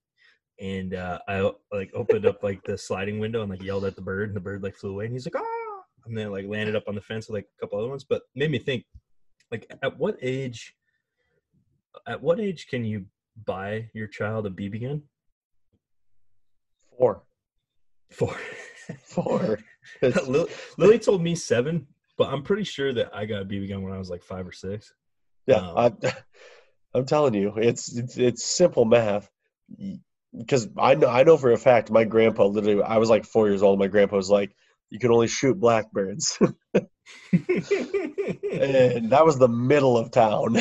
[0.60, 4.02] And uh, I like opened up like the sliding window and like yelled at the
[4.02, 6.76] bird, and the bird like flew away, and he's like ah, and then like landed
[6.76, 8.04] up on the fence with like a couple other ones.
[8.04, 8.84] But made me think,
[9.50, 10.74] like, at what age?
[12.06, 13.06] At what age can you
[13.46, 15.02] buy your child a BB gun?
[16.98, 17.22] Four.
[18.10, 18.36] Four.
[20.00, 23.68] It's- Lil- Lily told me seven, but I'm pretty sure that I got a BB
[23.68, 24.92] gun when I was like five or six.
[25.46, 26.12] Yeah, Um, I,
[26.94, 29.30] I'm telling you, it's it's, it's simple math.
[30.36, 32.82] Because I know I know for a fact, my grandpa literally.
[32.82, 33.78] I was like four years old.
[33.78, 34.54] My grandpa was like,
[34.90, 36.38] "You can only shoot blackbirds,"
[36.72, 36.88] and
[39.10, 40.56] that was the middle of town.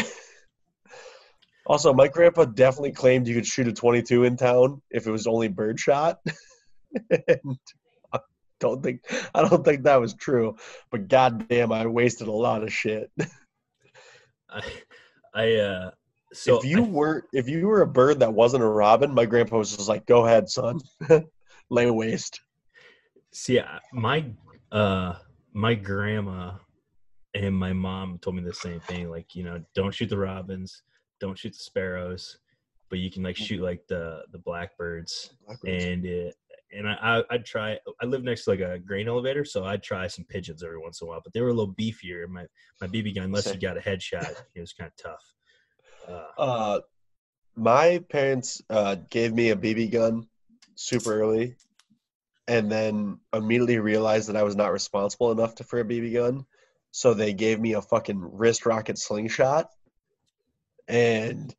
[1.65, 5.27] Also, my grandpa definitely claimed you could shoot a 22 in town if it was
[5.27, 6.17] only birdshot.
[7.09, 7.57] and
[8.11, 8.19] I
[8.59, 9.01] don't think
[9.33, 10.57] I don't think that was true.
[10.91, 13.11] But goddamn, I wasted a lot of shit.
[14.49, 14.61] I,
[15.33, 15.91] I uh,
[16.33, 19.25] so if you I- were if you were a bird that wasn't a robin, my
[19.25, 20.79] grandpa was just like, "Go ahead, son,
[21.69, 22.41] lay waste."
[23.31, 23.59] See,
[23.93, 24.25] my
[24.71, 25.15] uh,
[25.53, 26.53] my grandma
[27.33, 29.09] and my mom told me the same thing.
[29.09, 30.83] Like, you know, don't shoot the robins,
[31.19, 32.37] don't shoot the sparrows,
[32.89, 35.33] but you can like shoot like the the blackbirds.
[35.65, 36.35] And it,
[36.75, 37.77] and I, I I'd try.
[38.01, 41.01] I live next to like a grain elevator, so I'd try some pigeons every once
[41.01, 41.21] in a while.
[41.23, 42.27] But they were a little beefier.
[42.27, 42.45] My
[42.81, 45.23] my BB gun, unless you got a headshot, it was kind of tough.
[46.07, 46.79] Uh, Uh,
[47.55, 50.27] my parents uh, gave me a BB gun
[50.75, 51.55] super early,
[52.47, 56.45] and then immediately realized that I was not responsible enough to, for a BB gun,
[56.91, 59.69] so they gave me a fucking wrist rocket slingshot,
[60.87, 61.53] and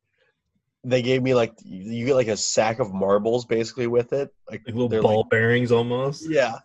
[0.83, 4.61] they gave me like you get like a sack of marbles basically with it, like
[4.65, 6.29] like little ball like- bearings almost.
[6.29, 6.59] yeah,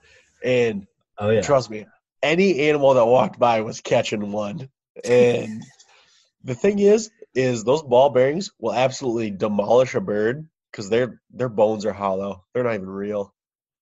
[0.45, 0.87] and
[1.21, 1.43] Oh yeah.
[1.43, 1.85] Trust me,
[2.23, 4.71] any animal that walked by was catching one.
[5.05, 5.63] And
[6.45, 11.51] the thing is, is those ball bearings will absolutely demolish a bird because their their
[11.51, 12.45] bones are hollow.
[12.55, 13.35] They're not even real.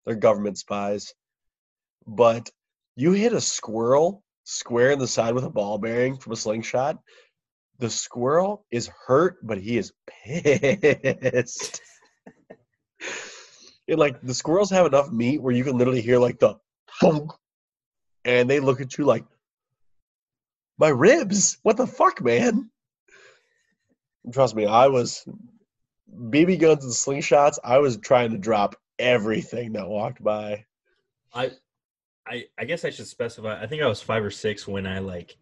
[0.04, 1.14] They're government spies.
[2.06, 2.50] But
[2.96, 6.98] you hit a squirrel square in the side with a ball bearing from a slingshot.
[7.78, 11.80] The squirrel is hurt, but he is pissed.
[13.88, 16.56] and like the squirrels have enough meat where you can literally hear like the
[17.00, 17.30] thunk,
[18.24, 19.24] and they look at you like,
[20.78, 21.58] my ribs.
[21.62, 22.70] What the fuck, man?
[24.32, 25.26] Trust me, I was
[26.14, 27.58] BB guns and slingshots.
[27.64, 30.64] I was trying to drop everything that walked by.
[31.32, 31.52] I,
[32.26, 33.60] I, I guess I should specify.
[33.60, 35.36] I think I was five or six when I like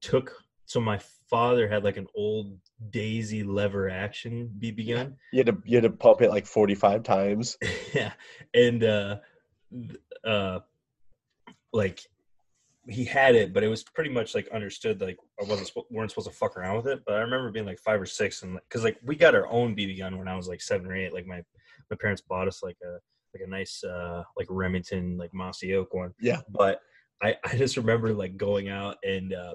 [0.00, 0.32] took.
[0.66, 0.98] So my
[1.32, 2.58] father had like an old
[2.90, 5.16] Daisy lever action BB gun.
[5.32, 7.56] You had to you had to pump it like forty five times.
[7.94, 8.12] yeah,
[8.54, 9.16] and uh,
[10.24, 10.60] uh,
[11.72, 12.00] like
[12.86, 15.00] he had it, but it was pretty much like understood.
[15.00, 17.02] Like I wasn't weren't supposed to fuck around with it.
[17.06, 19.74] But I remember being like five or six, and because like we got our own
[19.74, 21.14] BB gun when I was like seven or eight.
[21.14, 21.42] Like my
[21.90, 22.98] my parents bought us like a
[23.34, 26.12] like a nice uh like Remington like mossy oak one.
[26.20, 26.40] Yeah.
[26.50, 26.80] But
[27.22, 29.54] I I just remember like going out and uh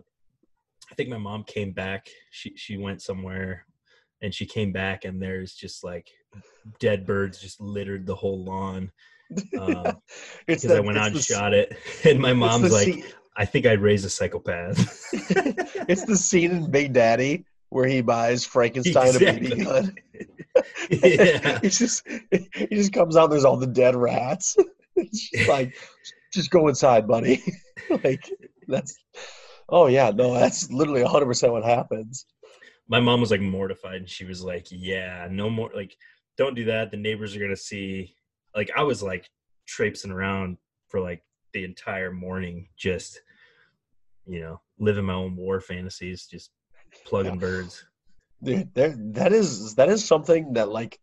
[0.92, 2.08] I think my mom came back.
[2.32, 3.66] She she went somewhere
[4.22, 6.10] and she came back and there's just like
[6.80, 8.92] dead birds just littered the whole lawn
[9.60, 9.98] um,
[10.48, 11.78] it's because I went out and shot it.
[12.06, 13.04] And my mom's like, scene-
[13.36, 14.80] I think I'd raise a psychopath.
[15.90, 19.50] it's the scene in Big Daddy where he buys Frankenstein a Exactly.
[19.50, 19.96] BB gun.
[20.90, 21.60] yeah.
[21.62, 23.30] he just he just comes out.
[23.30, 24.56] There's all the dead rats.
[24.96, 25.76] it's like,
[26.34, 27.44] just go inside, buddy.
[28.04, 28.32] like
[28.68, 28.98] that's.
[29.70, 32.26] Oh yeah, no, that's literally 100 percent what happens.
[32.88, 35.96] My mom was like mortified and she was like, Yeah, no more like
[36.38, 36.92] don't do that.
[36.92, 38.16] The neighbors are gonna see
[38.56, 39.30] like I was like
[39.68, 41.22] traipsing around for like
[41.54, 43.22] the entire morning, just
[44.26, 46.52] you know, living my own war fantasies, just
[47.06, 47.40] plugging Yeah.
[47.40, 47.86] birds.
[48.44, 51.00] Dude, there that is that is something that like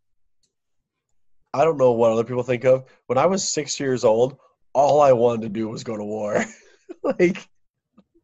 [1.52, 2.84] I don't know what other people think of.
[3.06, 4.38] When I was six years old,
[4.72, 6.44] all I wanted to do was go to war.
[7.02, 7.48] like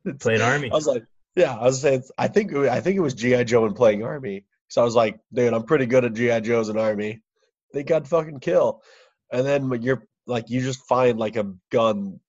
[0.05, 0.71] it's- Play an army.
[0.71, 1.05] I was like,
[1.37, 4.03] yeah, I was saying, I think, it I think it was GI Joe and playing
[4.03, 4.45] Army.
[4.69, 7.21] So I was like, dude, I'm pretty good at GI Joes and Army.
[7.73, 8.83] Think I'd fucking kill.
[9.33, 12.21] And then when you're like, you just find like a gun,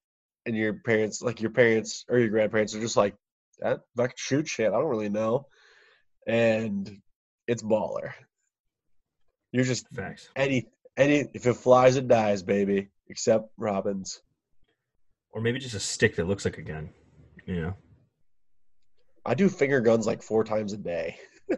[0.46, 3.16] and your parents, like your parents or your grandparents, are just like,
[3.60, 4.68] that fucking shoot shit.
[4.68, 5.48] I don't really know,
[6.28, 7.00] and
[7.48, 8.14] it's baller.
[9.52, 10.30] You're just Facts.
[10.36, 12.90] any any if it flies, it dies, baby.
[13.08, 14.22] Except robins.
[15.34, 16.90] Or maybe just a stick that looks like a gun.
[17.60, 17.76] Know.
[19.26, 21.18] I do finger guns like four times a day.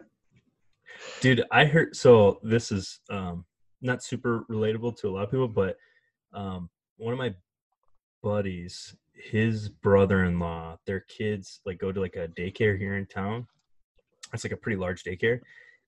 [1.20, 3.44] dude i heard so this is um
[3.82, 5.76] not super relatable to a lot of people but
[6.32, 7.34] um one of my
[8.22, 8.96] buddies
[9.30, 13.46] his brother-in-law their kids like go to like a daycare here in town
[14.32, 15.40] it's like a pretty large daycare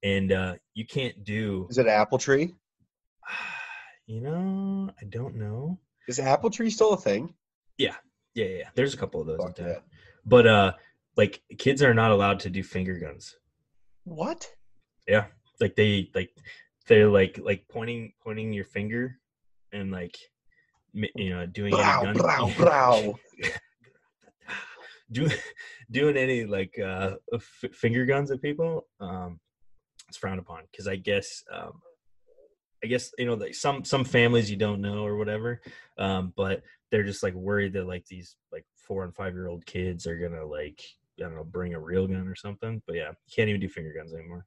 [0.02, 2.54] and uh you can't do Is it apple tree?
[4.06, 7.32] you know i don't know Is apple tree still a thing?
[7.78, 7.94] yeah
[8.34, 9.68] yeah yeah there's a couple of those in Fuck town.
[9.68, 9.78] yeah.
[10.26, 10.72] But uh
[11.16, 13.36] like kids are not allowed to do finger guns
[14.04, 14.52] What?
[15.08, 15.26] Yeah,
[15.60, 16.30] like they like
[16.88, 19.18] they're like like pointing pointing your finger
[19.72, 20.16] and like
[20.92, 22.14] you know doing any Brow, gun.
[22.14, 23.14] brow, brow.
[25.12, 25.28] do,
[25.90, 29.38] doing any like uh, f- finger guns at people, um,
[30.08, 31.80] it's frowned upon because I guess um,
[32.82, 35.60] I guess you know like some some families you don't know or whatever,
[35.98, 39.66] um, but they're just like worried that like these like four and five year old
[39.66, 40.82] kids are gonna like
[41.18, 42.82] I don't know bring a real gun or something.
[42.86, 44.46] But yeah, you can't even do finger guns anymore.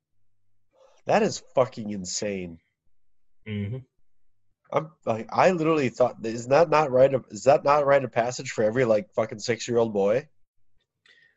[1.06, 2.60] That is fucking insane.
[3.46, 3.78] hmm
[4.72, 7.12] I'm like, I literally thought, is that not right?
[7.12, 10.28] of- Is that not rite of passage for every like fucking six year old boy?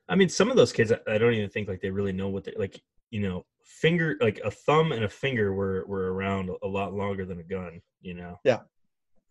[0.09, 2.29] I mean, some of those kids, I, I don't even think like they really know
[2.29, 2.83] what they like.
[3.11, 7.25] You know, finger like a thumb and a finger were were around a lot longer
[7.25, 7.81] than a gun.
[8.03, 8.39] You know.
[8.45, 8.61] Yeah,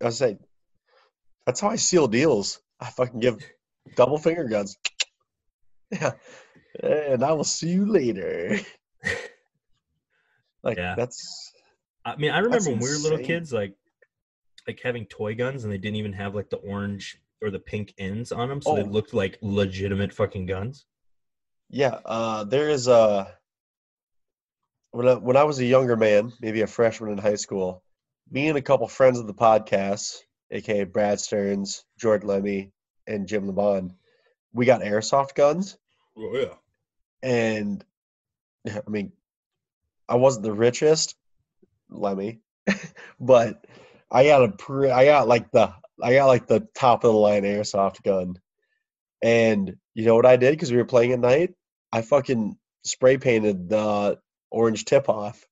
[0.01, 0.39] I was saying,
[1.45, 2.59] that's how I seal deals.
[2.79, 3.37] I fucking give
[3.95, 4.77] double finger guns.
[5.91, 6.11] Yeah,
[6.81, 8.57] and I will see you later.
[10.63, 10.95] Like Yeah.
[10.95, 11.51] that's
[12.05, 13.73] I mean, I remember when we were little kids, like
[14.67, 17.93] like having toy guns, and they didn't even have like the orange or the pink
[17.97, 18.85] ends on them, so they Oh.
[18.85, 20.85] looked like legitimate fucking guns.
[21.69, 21.99] yeah.
[22.05, 23.35] Uh, there is a
[24.91, 27.81] when I, when I was a younger man, maybe a freshman in high school,
[28.29, 30.17] me and a couple friends of the podcast,
[30.51, 32.71] aka Brad Stearns, George Lemmy,
[33.11, 33.91] and Jim LeBon,
[34.53, 35.77] we got airsoft guns.
[36.17, 36.53] Oh yeah.
[37.21, 37.83] and
[38.67, 39.11] I mean,
[40.07, 41.15] I wasn't the richest,
[41.89, 42.41] Lemmy,
[43.19, 43.65] but
[44.09, 47.17] I got a pre- I got like the I got like the top of the
[47.17, 48.39] line airsoft gun,
[49.21, 51.53] and you know what I did because we were playing at night?
[51.91, 54.19] I fucking spray painted the
[54.49, 55.45] orange tip off,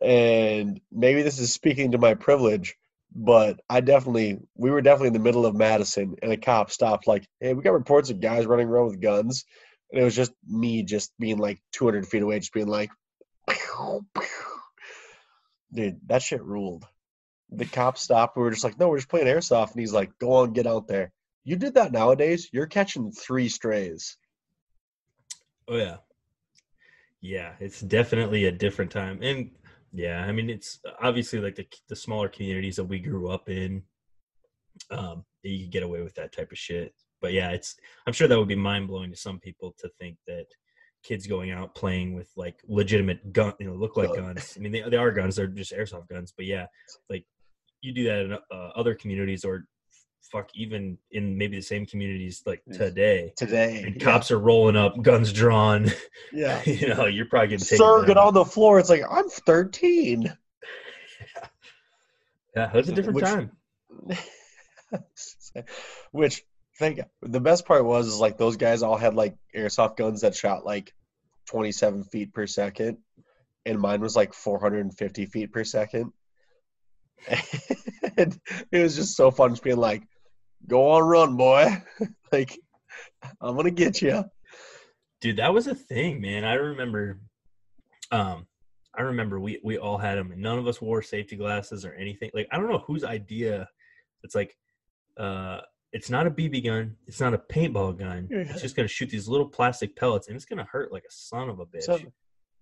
[0.00, 2.76] and maybe this is speaking to my privilege.
[3.14, 7.06] But I definitely, we were definitely in the middle of Madison, and a cop stopped.
[7.06, 9.44] Like, hey, we got reports of guys running around with guns,
[9.90, 12.90] and it was just me just being like 200 feet away, just being like,
[13.48, 14.24] pew, pew.
[15.72, 16.86] dude, that shit ruled.
[17.50, 18.36] The cop stopped.
[18.36, 19.72] We were just like, no, we're just playing airsoft.
[19.72, 21.12] And he's like, go on, get out there.
[21.44, 24.18] You did that nowadays, you're catching three strays.
[25.66, 25.96] Oh yeah.
[27.20, 29.50] Yeah, it's definitely a different time, and
[29.92, 33.82] yeah, I mean, it's obviously like the the smaller communities that we grew up in.
[34.90, 38.28] Um, you could get away with that type of shit, but yeah, it's I'm sure
[38.28, 40.46] that would be mind blowing to some people to think that
[41.02, 44.34] kids going out playing with like legitimate gun, you know, look like Gun.
[44.34, 44.54] guns.
[44.56, 46.32] I mean, they they are guns; they're just airsoft guns.
[46.36, 46.66] But yeah,
[47.08, 47.24] like
[47.80, 49.64] you do that in uh, other communities, or
[50.22, 53.32] fuck, even in maybe the same communities like today.
[53.36, 54.04] Today, And yeah.
[54.04, 55.90] cops are rolling up, guns drawn.
[56.32, 56.62] yeah.
[56.66, 57.64] you know, you're probably getting.
[57.64, 58.78] Sir, get on the floor.
[58.78, 60.32] It's like, I'm 13.
[62.56, 63.52] Yeah, that's a different Which- time.
[66.12, 66.42] Which
[66.78, 70.34] think the best part was is like those guys all had like airsoft guns that
[70.34, 70.92] shot like
[71.46, 72.98] 27 feet per second,
[73.66, 76.12] and mine was like 450 feet per second.
[78.16, 78.38] and
[78.72, 80.02] it was just so fun just being like,
[80.66, 81.82] "Go on, run, boy!
[82.32, 82.58] like,
[83.40, 84.24] I'm gonna get you."
[85.20, 86.44] Dude, that was a thing, man.
[86.44, 87.20] I remember
[88.10, 88.46] um
[88.96, 91.92] I remember we we all had them and none of us wore safety glasses or
[91.92, 92.30] anything.
[92.34, 93.68] Like I don't know whose idea
[94.22, 94.56] it's like
[95.16, 95.60] uh
[95.92, 98.28] it's not a BB gun, it's not a paintball gun.
[98.30, 101.48] It's just gonna shoot these little plastic pellets and it's gonna hurt like a son
[101.48, 101.84] of a bitch.
[101.84, 101.98] So,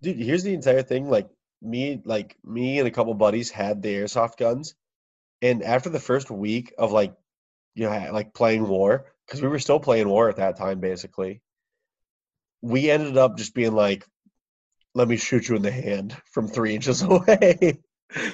[0.02, 1.08] dude, here's the entire thing.
[1.08, 1.28] Like
[1.66, 4.74] me, like me and a couple buddies had the airsoft guns,
[5.42, 7.14] and after the first week of like,
[7.74, 11.42] you know, like playing war, because we were still playing war at that time, basically,
[12.62, 14.06] we ended up just being like,
[14.94, 17.80] "Let me shoot you in the hand from three inches away."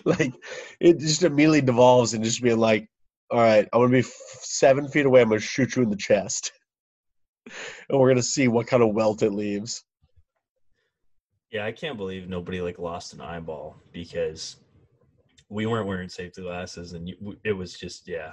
[0.05, 0.33] like,
[0.81, 2.88] it just immediately devolves and just being like,
[3.31, 4.03] "All right, I'm gonna be
[4.42, 5.23] seven feet away.
[5.23, 6.53] I'm gonna shoot you in the chest."
[7.88, 9.85] And we're gonna see what kind of welt it leaves.
[11.53, 14.57] Yeah, I can't believe nobody like lost an eyeball because
[15.51, 18.33] we weren't wearing safety glasses, and it was just yeah,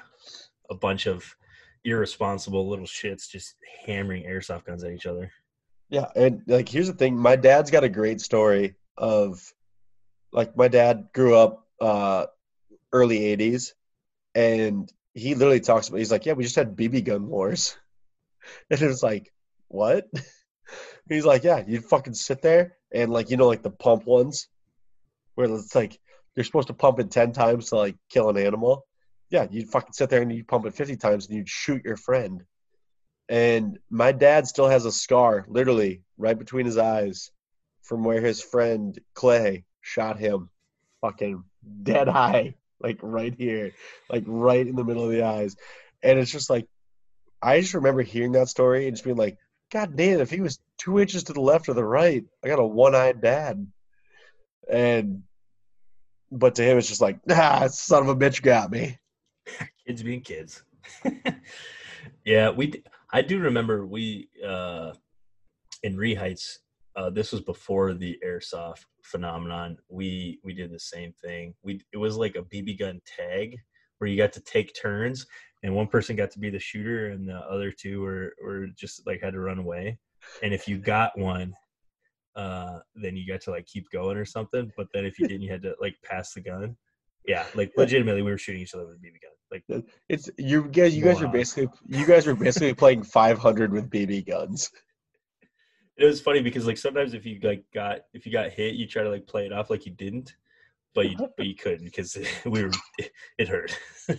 [0.69, 1.35] a bunch of
[1.83, 3.55] irresponsible little shits just
[3.85, 5.29] hammering airsoft guns at each other.
[5.89, 9.41] Yeah, and like here's the thing, my dad's got a great story of
[10.31, 12.25] like my dad grew up uh
[12.93, 13.73] early 80s
[14.35, 17.77] and he literally talks about he's like, "Yeah, we just had BB gun wars."
[18.71, 19.31] And it was like,
[19.67, 20.07] "What?"
[21.09, 24.47] He's like, "Yeah, you fucking sit there and like you know like the pump ones
[25.35, 25.99] where it's like
[26.35, 28.85] you're supposed to pump it 10 times to like kill an animal.
[29.29, 31.97] Yeah, you'd fucking sit there and you pump it 50 times and you'd shoot your
[31.97, 32.43] friend.
[33.27, 37.29] And my dad still has a scar, literally right between his eyes,
[37.83, 40.49] from where his friend Clay shot him,
[41.01, 41.43] fucking
[41.83, 43.73] dead eye, like right here,
[44.09, 45.55] like right in the middle of the eyes.
[46.01, 46.67] And it's just like,
[47.41, 49.37] I just remember hearing that story and just being like,
[49.71, 52.59] God damn, if he was two inches to the left or the right, I got
[52.59, 53.67] a one eyed dad.
[54.71, 55.23] And,
[56.31, 58.97] but to him, it's just like, ah, son of a bitch got me.
[59.87, 60.63] Kids being kids.
[62.25, 62.83] yeah, we.
[63.11, 64.93] I do remember we uh,
[65.83, 66.57] in Reheights.
[66.95, 69.77] Uh, this was before the airsoft phenomenon.
[69.89, 71.55] We we did the same thing.
[71.63, 73.57] We it was like a BB gun tag
[73.97, 75.25] where you got to take turns,
[75.63, 79.05] and one person got to be the shooter, and the other two were were just
[79.07, 79.97] like had to run away.
[80.43, 81.53] And if you got one,
[82.35, 84.71] uh, then you got to like keep going or something.
[84.77, 86.75] But then if you didn't, you had to like pass the gun.
[87.25, 89.31] Yeah, like legitimately, we were shooting each other with a BB gun.
[89.51, 89.63] Like
[90.07, 90.95] It's you guys.
[90.95, 94.69] You guys were basically you guys were basically playing 500 with BB guns.
[95.97, 98.87] it was funny because like sometimes if you like got if you got hit, you
[98.87, 100.35] try to like play it off like you didn't,
[100.95, 102.71] but you but you couldn't because we were
[103.37, 103.77] it hurt.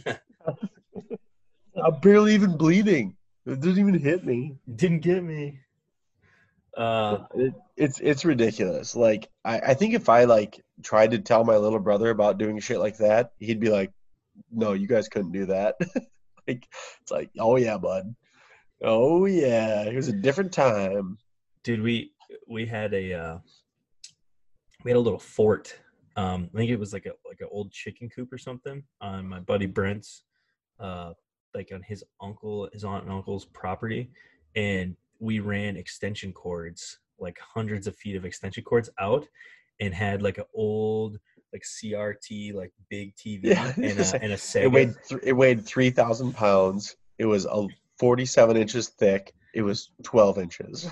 [1.83, 3.17] I'm barely even bleeding.
[3.47, 4.57] It didn't even hit me.
[4.77, 5.61] didn't get me.
[6.77, 8.95] Uh, It, it's it's ridiculous.
[8.95, 12.59] Like I, I think if I like tried to tell my little brother about doing
[12.61, 13.93] shit like that, he'd be like,
[14.51, 15.77] "No, you guys couldn't do that."
[16.49, 16.67] like
[17.01, 18.15] it's like, "Oh yeah, bud.
[18.83, 21.19] Oh yeah, it was a different time."
[21.63, 22.13] dude, we
[22.47, 23.39] we had a uh,
[24.85, 25.79] we had a little fort.
[26.17, 29.27] Um, I think it was like a like an old chicken coop or something on
[29.27, 30.23] my buddy Brent's,
[30.79, 31.13] uh,
[31.55, 34.11] like on his uncle, his aunt and uncle's property,
[34.57, 39.27] and we ran extension cords, like hundreds of feet of extension cords out,
[39.81, 41.19] and had like an old
[41.53, 45.65] like CRT like big TV Yeah, and a and a It weighed th- it weighed
[45.67, 46.97] three thousand pounds.
[47.19, 47.67] It was a
[47.99, 49.33] forty-seven inches thick.
[49.55, 50.89] It was twelve inches.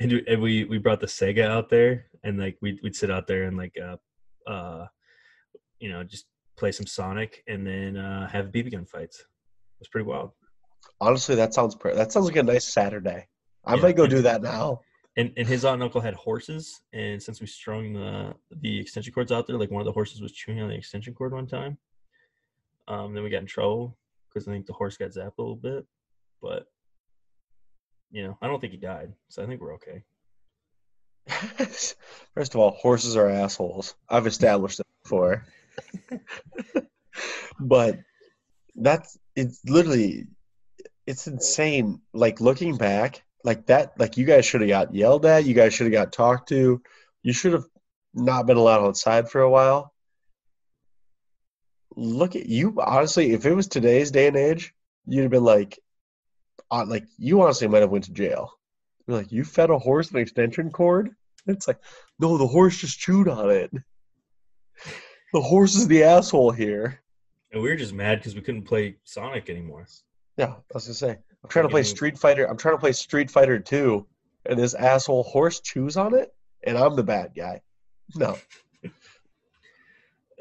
[0.00, 3.10] and, we- and we we brought the Sega out there, and like we'd we'd sit
[3.10, 3.96] out there and like uh
[4.50, 4.86] uh
[5.80, 9.18] you know just play some Sonic, and then uh have BB gun fights.
[9.20, 10.30] It was pretty wild.
[11.00, 11.96] Honestly, that sounds pretty.
[11.96, 13.26] that sounds like a nice Saturday.
[13.66, 14.80] I Yeah, might go do that now.
[15.16, 19.12] And and his aunt and uncle had horses, and since we strung the the extension
[19.12, 21.46] cords out there, like one of the horses was chewing on the extension cord one
[21.46, 21.78] time.
[22.88, 23.96] Um, then we got in trouble
[24.28, 25.86] because I think the horse got zapped a little bit,
[26.40, 26.66] but
[28.10, 30.02] you know I don't think he died, so I think we're okay.
[32.34, 33.94] First of all, horses are assholes.
[34.08, 35.44] I've established that before.
[37.60, 37.98] but
[38.76, 40.26] that's it's literally
[41.06, 42.00] it's insane.
[42.12, 45.72] Like looking back, like that like you guys should have got yelled at, you guys
[45.72, 46.82] should have got talked to.
[47.22, 47.64] You should have
[48.12, 49.94] not been allowed outside for a while.
[51.94, 54.74] Look at you honestly, if it was today's day and age,
[55.06, 55.78] you'd have been like
[56.70, 58.50] uh, like you honestly might have went to jail.
[59.06, 61.10] You're like, you fed a horse an extension cord?
[61.46, 61.78] It's like,
[62.18, 63.70] no, the horse just chewed on it.
[65.32, 67.00] The horse is the asshole here.
[67.52, 69.86] And we were just mad because we couldn't play Sonic anymore.
[70.36, 71.18] Yeah, I was gonna say.
[71.46, 72.44] I'm trying to play Street Fighter.
[72.50, 74.04] I'm trying to play Street Fighter 2,
[74.46, 76.34] and this asshole horse chews on it,
[76.64, 77.60] and I'm the bad guy.
[78.16, 78.36] No.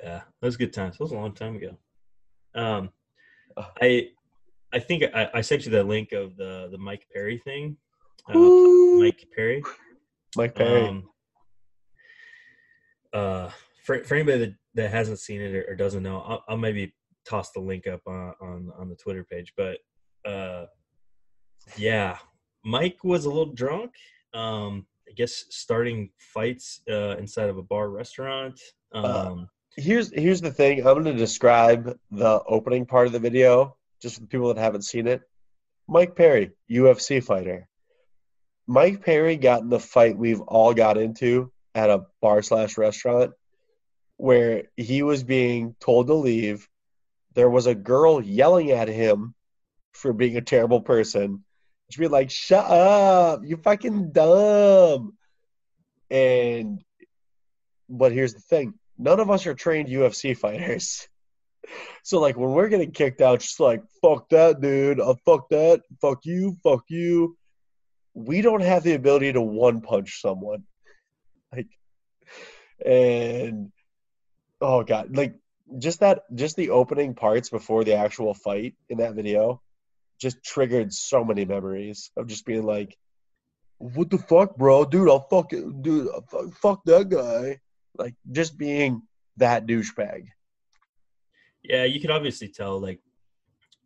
[0.03, 0.97] Yeah, that was good times.
[0.97, 1.75] That was a long time ago.
[2.53, 2.91] Um,
[3.81, 4.09] I
[4.71, 7.75] I think I, I sent you that link of the the Mike Perry thing.
[8.29, 8.37] Uh,
[8.99, 9.63] Mike Perry.
[10.35, 10.87] Mike Perry.
[10.87, 11.09] Um,
[13.13, 13.49] uh,
[13.83, 16.93] for for anybody that, that hasn't seen it or, or doesn't know, I'll, I'll maybe
[17.27, 19.53] toss the link up on, on on the Twitter page.
[19.57, 19.79] But
[20.29, 20.65] uh,
[21.77, 22.17] yeah,
[22.63, 23.91] Mike was a little drunk.
[24.33, 28.59] Um, I guess starting fights uh, inside of a bar restaurant.
[28.93, 30.79] Uh, Um, here's here's the thing.
[30.79, 34.61] I'm going to describe the opening part of the video just for the people that
[34.61, 35.21] haven't seen it.
[35.87, 37.67] Mike Perry, UFC fighter.
[38.67, 43.31] Mike Perry got in the fight we've all got into at a bar slash restaurant
[44.17, 46.67] where he was being told to leave.
[47.35, 49.35] There was a girl yelling at him
[49.93, 51.44] for being a terrible person.
[51.89, 53.41] She'd be like, "Shut up!
[53.43, 55.17] You fucking dumb!"
[56.09, 56.83] And
[57.89, 61.07] but here's the thing: none of us are trained UFC fighters.
[62.03, 65.81] So like when we're getting kicked out, just like fuck that dude, uh, fuck that,
[65.99, 67.35] fuck you, fuck you.
[68.13, 70.65] We don't have the ability to one punch someone.
[71.51, 71.69] Like,
[72.85, 73.71] and
[74.61, 75.33] oh god, like
[75.79, 79.59] just that, just the opening parts before the actual fight in that video,
[80.19, 82.97] just triggered so many memories of just being like,
[83.77, 85.09] "What the fuck, bro, dude?
[85.09, 86.09] I'll fuck it, dude.
[86.13, 87.59] I'll fuck, fuck that guy."
[87.97, 89.03] Like just being
[89.37, 90.27] that douchebag.
[91.63, 92.99] Yeah, you could obviously tell, like,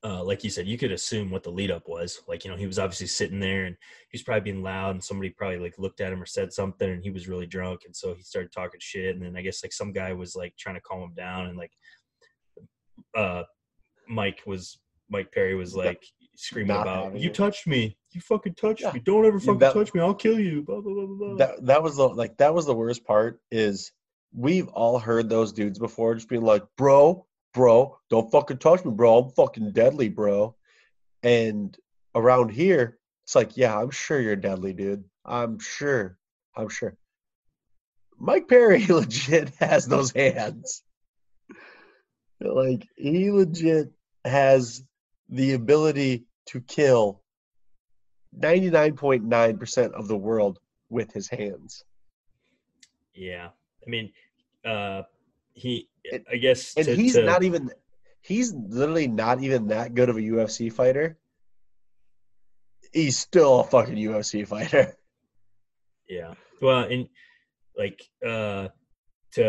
[0.03, 2.21] uh, like you said, you could assume what the lead up was.
[2.27, 3.75] Like, you know, he was obviously sitting there and
[4.09, 6.89] he was probably being loud, and somebody probably like looked at him or said something,
[6.89, 9.15] and he was really drunk, and so he started talking shit.
[9.15, 11.57] And then I guess like some guy was like trying to calm him down, and
[11.57, 11.71] like,
[13.15, 13.43] uh,
[14.07, 16.03] Mike was Mike Perry was like
[16.39, 17.33] screaming Not about, "You it.
[17.35, 17.97] touched me!
[18.11, 18.91] You fucking touched Yeah.
[18.93, 18.99] me!
[18.99, 20.01] Don't ever fucking that- touch me!
[20.01, 21.35] I'll kill you!" Blah blah blah blah.
[21.35, 23.91] That that was the like that was the worst part is
[24.33, 28.91] we've all heard those dudes before just being like, bro, bro, don't fucking touch me,
[28.91, 29.17] bro.
[29.19, 30.55] I'm fucking deadly, bro.
[31.23, 31.75] And
[32.15, 35.03] around here, It's like, yeah, I'm sure you're deadly, dude.
[35.25, 36.17] I'm sure.
[36.55, 36.95] I'm sure.
[38.17, 40.83] Mike Perry legit has those hands.
[42.41, 43.91] Like he legit
[44.25, 44.83] has
[45.29, 47.21] the ability to kill
[48.37, 51.83] 99.9% of the world with his hands.
[53.13, 53.49] Yeah,
[53.85, 54.11] I mean,
[54.65, 55.03] uh,
[55.53, 55.89] he.
[56.11, 57.69] And- I guess, And to- he's to- not even
[58.21, 61.17] he's literally not even that good of a UFC fighter.
[62.93, 64.95] He's still a fucking UFC fighter.
[66.11, 66.33] Yeah.
[66.59, 67.07] Well, and
[67.77, 68.69] like uh
[69.33, 69.43] to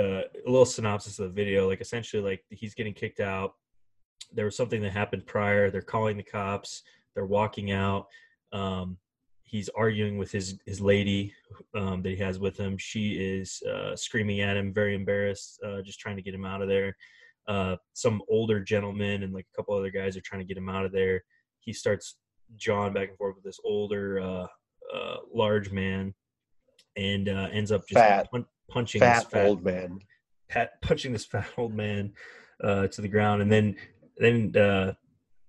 [0.47, 3.55] a little synopsis of the video, like essentially like he's getting kicked out.
[4.33, 5.71] There was something that happened prior.
[5.71, 6.83] They're calling the cops.
[7.15, 8.07] They're walking out.
[8.53, 8.99] Um
[9.51, 11.35] he's arguing with his his lady
[11.75, 12.79] um, that he has with him.
[12.79, 16.63] She is uh, screaming at him, very embarrassed, uh, just trying to get him out
[16.63, 16.97] of there.
[17.49, 20.69] Uh, some older gentleman and like a couple other guys are trying to get him
[20.69, 21.25] out of there.
[21.59, 22.17] He starts
[22.57, 24.47] jawing back and forth with this older, uh,
[24.95, 26.15] uh, large man,
[26.97, 28.31] and uh, ends up just Fat.
[28.31, 29.99] pun- punching this Fat fat old man.
[30.49, 32.13] pat, punching this fat old man
[32.63, 33.75] uh, to the ground, and then
[34.21, 34.93] then uh,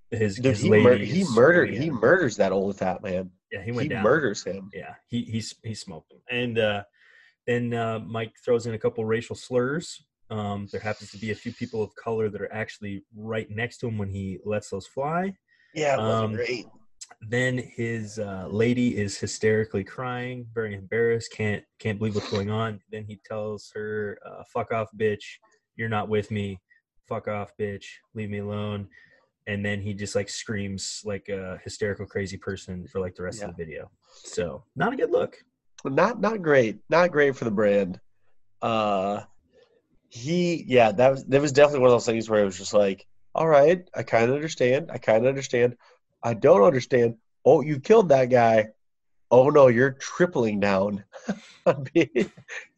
[0.09, 3.29] his Dude, his he, lady mur- he murdered he murders that old fat man.
[3.51, 4.03] yeah he He, down.
[4.03, 4.69] murders him.
[4.73, 6.19] yeah he he's he smoked him.
[6.29, 6.83] And uh
[7.47, 10.03] then uh mike throws in a couple racial slurs.
[10.29, 13.77] Um there happens to be a few people of color that are actually right next
[13.79, 15.35] to him when he lets those fly.
[15.73, 16.65] Yeah, Um, great.
[17.29, 22.79] then his uh, lady is hysterically crying very embarrassed can't can't believe what's going on.
[22.91, 25.23] Then he tells her uh, fuck off bitch.
[25.77, 26.59] You're not with me
[27.11, 28.87] fuck off bitch leave me alone
[29.47, 33.43] and then he just like screams like a hysterical crazy person for like the rest
[33.43, 33.89] of the video
[34.23, 35.43] so not a good look
[35.83, 36.75] Not not great.
[36.89, 37.99] Not great for the brand.
[38.61, 39.21] Uh
[40.09, 42.73] he yeah, that was that was definitely one of those things where it was just
[42.73, 44.91] like, all right, I kinda understand.
[44.91, 45.75] I kinda understand.
[46.21, 47.15] I don't understand.
[47.43, 48.67] Oh, you killed that guy.
[49.31, 51.03] Oh no, you're tripling down.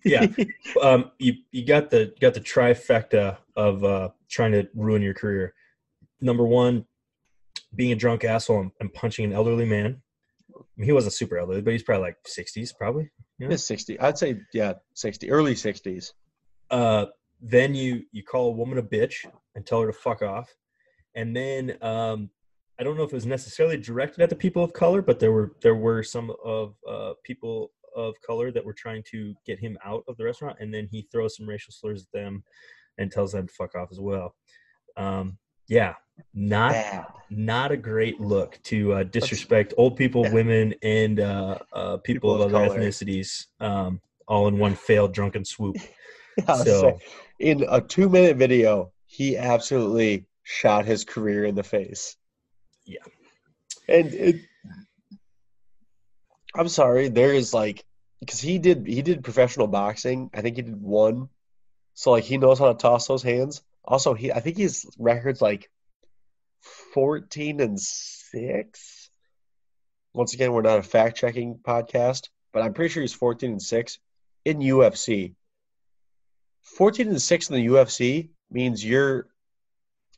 [0.06, 0.28] Yeah.
[0.84, 5.54] um, you you got the got the trifecta of uh, trying to ruin your career.
[6.20, 6.86] Number one,
[7.74, 10.02] being a drunk asshole and, and punching an elderly man.
[10.54, 13.10] I mean, he wasn't super elderly, but he's probably like sixties, probably.
[13.40, 14.00] It's 60.
[14.00, 15.32] I'd say yeah, 60.
[15.32, 16.14] Early 60s.
[16.70, 17.08] Uh,
[17.42, 19.26] then you you call a woman a bitch
[19.56, 20.54] and tell her to fuck off,
[21.16, 22.30] and then um,
[22.84, 25.32] I don't know if it was necessarily directed at the people of color, but there
[25.32, 29.78] were there were some of uh, people of color that were trying to get him
[29.86, 32.44] out of the restaurant, and then he throws some racial slurs at them
[32.98, 34.36] and tells them to fuck off as well.
[34.98, 35.38] Um,
[35.70, 35.94] yeah,
[36.34, 37.06] not Bad.
[37.30, 40.34] not a great look to uh, disrespect old people, yeah.
[40.34, 42.80] women, and uh, uh, people, People of of other color.
[42.82, 45.78] ethnicities, um, all in one failed drunken swoop.
[46.50, 47.00] Was So-
[47.40, 52.18] in a two minute video, he absolutely shot his career in the face.
[52.86, 53.00] Yeah.
[53.88, 54.36] And it,
[56.56, 57.84] I'm sorry, there is like
[58.20, 60.30] because he did he did professional boxing.
[60.34, 61.30] I think he did one.
[61.94, 63.62] So like he knows how to toss those hands.
[63.84, 65.70] Also, he I think his record's like
[66.94, 69.10] 14 and 6.
[70.14, 73.62] Once again, we're not a fact checking podcast, but I'm pretty sure he's 14 and
[73.62, 74.00] 6
[74.46, 75.34] in UFC.
[76.62, 79.28] 14 and 6 in the UFC means you're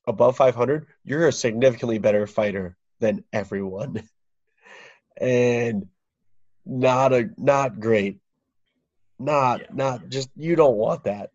[0.07, 0.87] above 500.
[1.03, 4.03] You're a significantly better fighter than everyone.
[5.17, 5.87] And
[6.65, 8.19] not a not great.
[9.17, 9.67] Not Yeah.
[9.71, 11.31] not just you don't want that.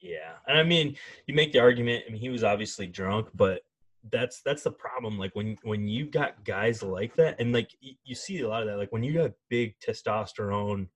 [0.00, 0.96] Yeah, and I mean,
[1.26, 2.04] you make the argument.
[2.06, 3.62] I mean, he was obviously drunk, but
[4.10, 5.18] that's that's the problem.
[5.18, 8.62] Like when when you got guys like that, and like you, you see a lot
[8.62, 8.78] of that.
[8.78, 10.88] Like when you got big testosterone,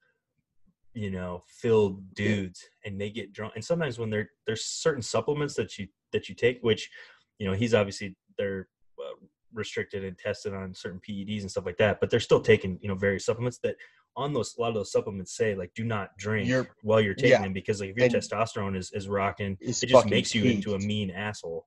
[0.94, 3.54] you know, filled dudes, and they get drunk.
[3.56, 6.90] And sometimes when they're there's certain supplements that you that you take, which
[7.38, 9.14] you know he's obviously they're uh,
[9.52, 12.88] restricted and tested on certain PEDs and stuff like that, but they're still taking you
[12.88, 13.76] know various supplements that
[14.16, 17.14] on those a lot of those supplements say like do not drink You're- while you're
[17.14, 17.42] taking yeah.
[17.42, 20.74] them because like if your And- testosterone is, is rocking it just makes you into
[20.74, 21.66] a mean asshole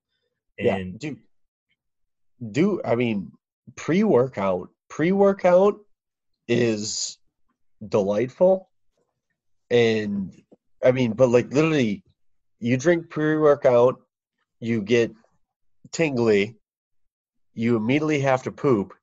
[0.59, 1.19] Yeah, and dude.
[2.51, 3.31] Do I mean
[3.75, 4.69] pre-workout?
[4.89, 5.79] Pre-workout
[6.47, 7.17] is
[7.87, 8.69] delightful,
[9.71, 10.31] and
[10.83, 12.03] I mean, but like literally,
[12.59, 13.95] you drink pre-workout,
[14.59, 15.11] you get
[15.91, 16.55] tingly,
[17.53, 18.93] you immediately have to poop,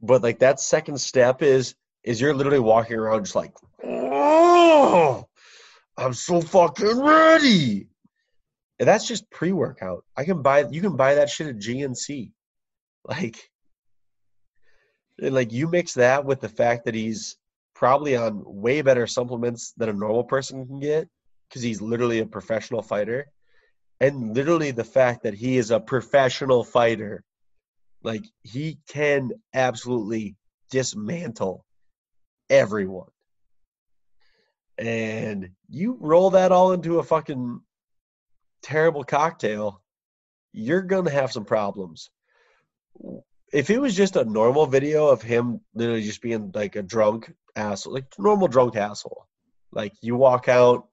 [0.00, 3.52] but like that second step is is you're literally walking around just like,
[3.84, 5.26] oh,
[5.96, 7.86] I'm so fucking ready.
[8.78, 10.04] And that's just pre-workout.
[10.16, 12.32] I can buy you can buy that shit at GNC.
[13.04, 13.50] Like
[15.18, 17.36] and like you mix that with the fact that he's
[17.74, 21.08] probably on way better supplements than a normal person can get
[21.48, 23.26] because he's literally a professional fighter.
[24.02, 27.24] And literally the fact that he is a professional fighter
[28.02, 30.36] Like he can absolutely
[30.70, 31.64] dismantle
[32.50, 33.10] everyone.
[34.78, 37.60] And you roll that all into a fucking
[38.62, 39.80] terrible cocktail,
[40.52, 42.10] you're to have some problems.
[43.52, 47.32] If it was just a normal video of him literally just being like a drunk
[47.54, 49.28] asshole, like normal drunk asshole,
[49.72, 50.88] like you walk out,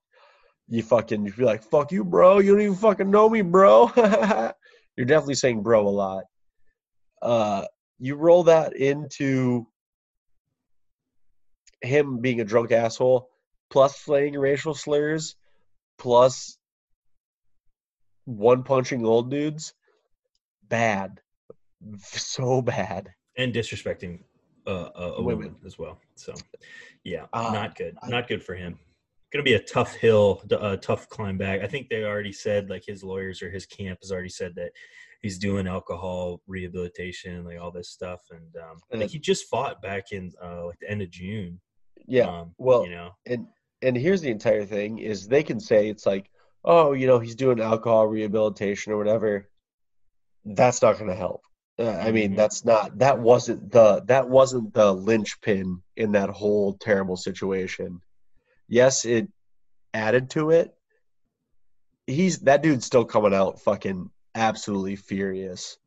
[0.69, 2.39] you fucking you feel like fuck you, bro.
[2.39, 3.91] You don't even fucking know me, bro.
[4.95, 6.23] You're definitely saying bro a lot.
[7.21, 7.65] Uh,
[7.99, 9.67] you roll that into
[11.81, 13.29] him being a drunk asshole,
[13.69, 15.35] plus slaying racial slurs,
[15.97, 16.57] plus
[18.25, 19.73] one punching old dudes.
[20.67, 21.19] Bad,
[21.97, 23.09] so bad.
[23.37, 24.19] and disrespecting
[24.67, 25.45] uh, a, a Women.
[25.47, 25.99] woman as well.
[26.15, 26.35] So,
[27.03, 27.97] yeah, Uh, not good.
[28.07, 28.77] Not good for him.
[29.31, 31.61] Going to be a tough hill, a tough climb back.
[31.61, 34.71] I think they already said, like his lawyers or his camp has already said that
[35.21, 39.81] he's doing alcohol rehabilitation, like all this stuff, and um, And like he just fought
[39.81, 41.59] back in uh, like the end of June.
[42.07, 42.27] Yeah.
[42.39, 43.45] um, well, you know, and
[43.81, 46.29] and here's the entire thing is they can say it's like
[46.65, 49.47] oh you know he's doing alcohol rehabilitation or whatever
[50.43, 51.41] that's not going to help
[51.79, 52.35] uh, i mean Mhm.
[52.35, 58.01] that's not that wasn't the that wasn't the linchpin in that whole terrible situation
[58.69, 59.27] yes it
[59.93, 60.73] added to it
[62.07, 65.77] he's that dude's still coming out fucking absolutely furious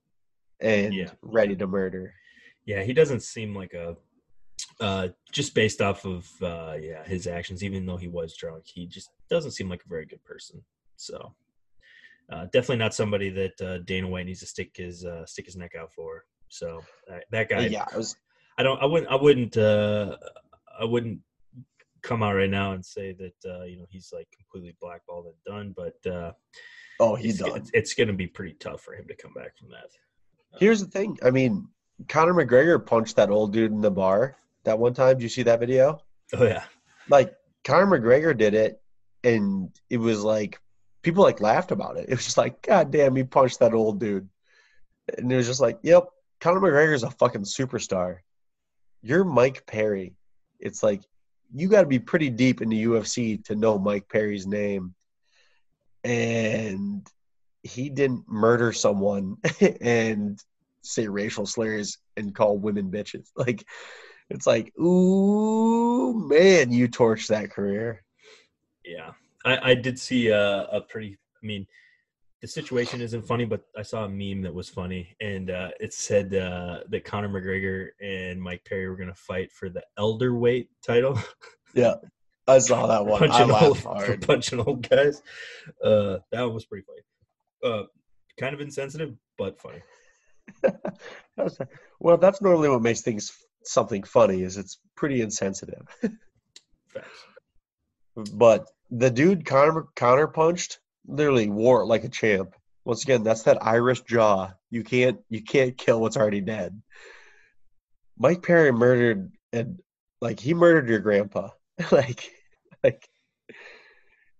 [0.61, 1.11] and Yeah.
[1.23, 2.13] ready to murder
[2.65, 3.97] yeah, he doesn't seem like a
[4.81, 7.65] uh, just based off of uh, yeah his actions.
[7.65, 10.63] Even though he was drunk, he just doesn't seem like a very good person.
[10.97, 11.35] So
[12.33, 15.57] uh, definitely not somebody that uh, Dana White needs to stick his uh, stick his
[15.57, 16.25] neck out for.
[16.49, 16.83] So
[17.31, 18.17] that guy, yeah it was
[18.59, 20.17] I don't, I wouldn't, I wouldn't, uh,
[20.79, 21.21] I wouldn't
[22.03, 25.35] come out right now and say that uh, you know he's like completely blackballed and
[25.47, 26.33] done, but uh,
[27.01, 29.33] oh he's it's, done it's, it's going to be pretty tough for him to come
[29.35, 29.91] back from that.
[30.59, 31.19] Here's the thing.
[31.25, 31.69] I mean,
[32.09, 35.17] Conor McGregor punched that old dude in the bar that one time.
[35.17, 36.01] Did you see that video?
[36.35, 36.65] Oh yeah,
[37.09, 37.35] Like
[37.65, 38.81] Conor McGregor did it,
[39.25, 40.61] and it was like
[41.03, 42.07] people like laughed about it.
[42.09, 44.29] It was just like, God damn, he punched that old dude,
[45.17, 46.09] and it was just like, Yep,
[46.41, 48.19] Conor McGregor's a fucking superstar.
[49.03, 50.15] You're Mike Perry.
[50.61, 51.03] It's like
[51.55, 54.95] you got to be pretty deep in the UFC to know Mike Perry's name,
[56.05, 57.07] and
[57.63, 59.37] he didn't murder someone
[59.81, 60.43] and
[60.83, 63.29] say racial slurs and call women bitches.
[63.37, 63.65] Like
[64.31, 68.03] it's like, ooh man, you torched that career.
[68.85, 69.13] Yeah,
[69.45, 71.19] I, I did see a, a pretty.
[71.43, 71.67] I mean,
[72.43, 75.95] the situation isn't funny, but I saw a meme that was funny, and uh, it
[75.95, 80.67] said uh, that Conor McGregor and Mike Perry were going to fight for the elderweight
[80.85, 81.19] title,
[81.75, 81.95] Yeah.
[82.49, 83.23] I saw that one.
[83.23, 84.27] I punching laughed old, hard.
[84.27, 85.23] punching old guys.
[85.83, 87.73] Uh, that one was pretty funny.
[87.75, 87.87] Uh,
[88.39, 89.83] kind of insensitive, but funny.
[92.01, 93.31] Well, that's normally what makes things
[93.63, 95.87] something funny is it's pretty insensitive.
[96.89, 97.09] Facts.
[98.35, 102.55] But the dude Conor Conor punched literally wore it like a champ.
[102.85, 104.53] Once again, that's that Irish jaw.
[104.71, 106.81] You can't you can't kill what's already dead.
[108.19, 109.81] Mike Perry murdered and
[110.21, 111.51] like he murdered your grandpa.
[111.93, 112.31] like
[112.83, 113.09] like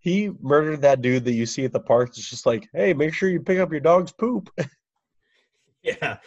[0.01, 2.11] he murdered that dude that you see at the park.
[2.11, 4.51] It's just like, hey, make sure you pick up your dog's poop.
[5.83, 6.19] Yeah,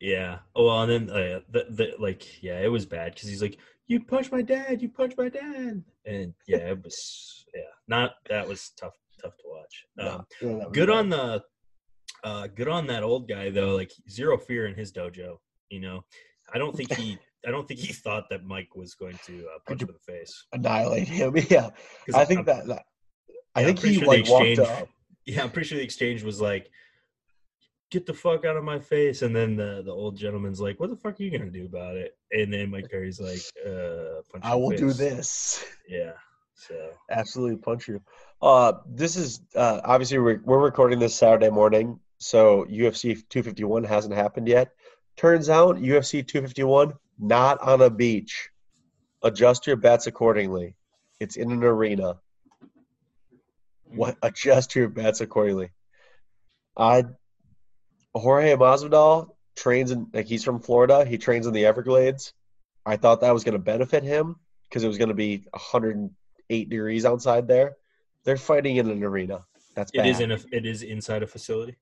[0.00, 0.40] yeah.
[0.54, 3.56] Oh, well, and then uh, the, the like, yeah, it was bad because he's like,
[3.86, 4.82] "You punched my dad!
[4.82, 8.92] You punched my dad!" And yeah, it was yeah, not that was tough,
[9.22, 9.84] tough to watch.
[9.98, 11.42] Um, Yeah, good on the,
[12.24, 13.74] uh, good on that old guy though.
[13.76, 15.38] Like zero fear in his dojo.
[15.70, 16.04] You know,
[16.52, 19.58] I don't think he, I don't think he thought that Mike was going to uh,
[19.66, 20.46] punch him in the face.
[20.52, 21.34] annihilate him.
[21.50, 21.70] Yeah,
[22.14, 22.82] I think I'm- that, that
[23.54, 24.88] I Yeah, think he sure like walked up.
[25.26, 26.70] Yeah, I'm pretty sure the exchange was like,
[27.90, 30.88] "Get the fuck out of my face!" And then the the old gentleman's like, "What
[30.88, 34.42] the fuck are you gonna do about it?" And then Mike Perry's like, "Uh, punch
[34.44, 35.62] I will the do this.
[35.86, 36.12] Yeah.
[36.58, 38.02] So Absolutely punch you.
[38.42, 44.14] Uh, this is uh, obviously we're, we're recording this Saturday morning, so UFC 251 hasn't
[44.14, 44.72] happened yet.
[45.16, 48.50] Turns out UFC 251 not on a beach.
[49.22, 50.74] Adjust your bets accordingly.
[51.20, 52.18] It's in an arena.
[53.84, 55.70] What adjust your bets accordingly.
[56.76, 57.04] I
[58.14, 61.04] Jorge Masvidal trains in like he's from Florida.
[61.04, 62.32] He trains in the Everglades.
[62.84, 64.36] I thought that was going to benefit him
[64.68, 65.44] because it was going to be
[66.48, 67.76] 108 degrees outside there.
[68.24, 69.44] They're fighting in an arena.
[69.74, 70.06] That's it bad.
[70.06, 71.76] is in a it is inside a facility.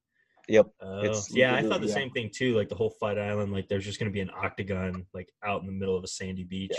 [0.48, 0.66] Yep.
[0.80, 1.94] Oh, It's yeah, I thought the yeah.
[1.94, 2.54] same thing too.
[2.54, 5.66] Like the whole fight island, like there's just gonna be an octagon like out in
[5.66, 6.76] the middle of a sandy beach.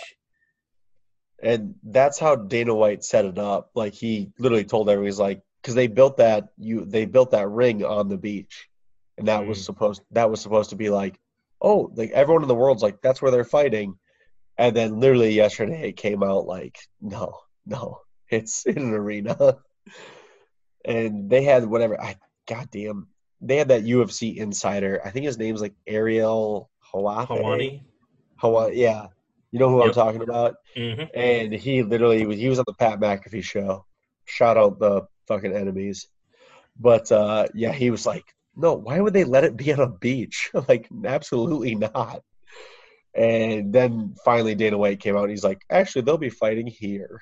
[1.41, 3.71] And that's how Dana White set it up.
[3.75, 7.49] Like he literally told everyone, he's like, because they built that you they built that
[7.49, 8.67] ring on the beach,
[9.17, 9.65] and that was Mm.
[9.65, 11.19] supposed that was supposed to be like
[11.59, 13.97] oh, like everyone in the world's like, that's where they're fighting.
[14.59, 17.39] And then literally yesterday it came out like, no,
[17.69, 17.99] no,
[18.29, 19.57] it's in an arena.
[20.85, 22.15] and they had whatever, I
[22.47, 23.07] goddamn,
[23.41, 25.01] they had that UFC insider.
[25.05, 27.27] I think his name's like Ariel Hawate.
[27.27, 27.81] Hawani.
[28.37, 29.07] Hawaii, yeah.
[29.51, 30.55] You know who I'm talking about?
[30.75, 33.85] hmm And he literally was he was on the Pat McAfee show.
[34.25, 36.07] Shout out the fucking enemies.
[36.79, 38.23] But uh yeah, he was like,
[38.55, 40.51] No, why would they let it be on a beach?
[40.67, 42.21] like, absolutely not.
[43.15, 47.19] And then finally Dana White came out and he's like, actually they'll be fighting here.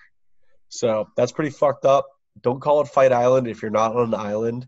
[0.79, 2.05] So that's pretty fucked up.
[2.41, 4.67] Don't call it Fight Island if you're not on an island.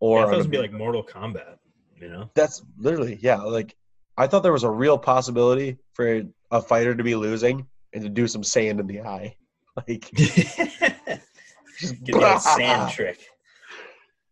[0.00, 1.58] Or Yeah, I thought it was be like Mortal Kombat.
[2.00, 2.30] You know.
[2.34, 3.76] that's literally yeah like
[4.18, 8.08] i thought there was a real possibility for a fighter to be losing and to
[8.08, 9.36] do some sand in the eye
[9.76, 11.20] like Get
[11.78, 13.20] just that sand trick.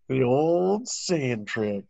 [0.09, 1.85] the old sand trick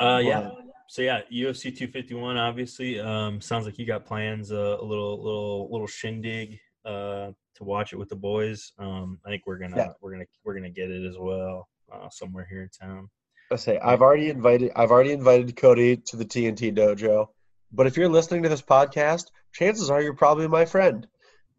[0.00, 0.50] Uh, yeah.
[0.88, 2.38] So yeah, UFC 251.
[2.38, 4.50] Obviously, um, sounds like you got plans.
[4.50, 6.58] Uh, a little, little, little shindig.
[6.84, 8.72] Uh, to watch it with the boys.
[8.78, 9.92] Um, I think we're gonna, Yeah.
[10.00, 11.68] we're gonna, we're gonna get it as well.
[11.92, 13.08] Uh, somewhere here in town.
[13.50, 17.28] i say i've already invited i've already invited cody to the tnt dojo
[17.72, 21.06] but if you're listening to this podcast chances are you're probably my friend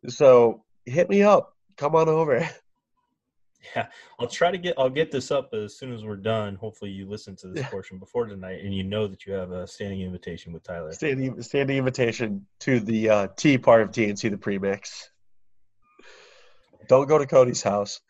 [0.08, 2.48] so hit me up come on over
[3.76, 3.88] Yeah,
[4.18, 4.76] I'll try to get.
[4.78, 6.56] I'll get this up as soon as we're done.
[6.56, 9.68] Hopefully, you listen to this portion before tonight, and you know that you have a
[9.68, 10.94] standing invitation with Tyler.
[10.94, 15.12] standing standing invitation to the uh, T part of TNT, the premix.
[16.90, 18.02] Don't go to Cody's house.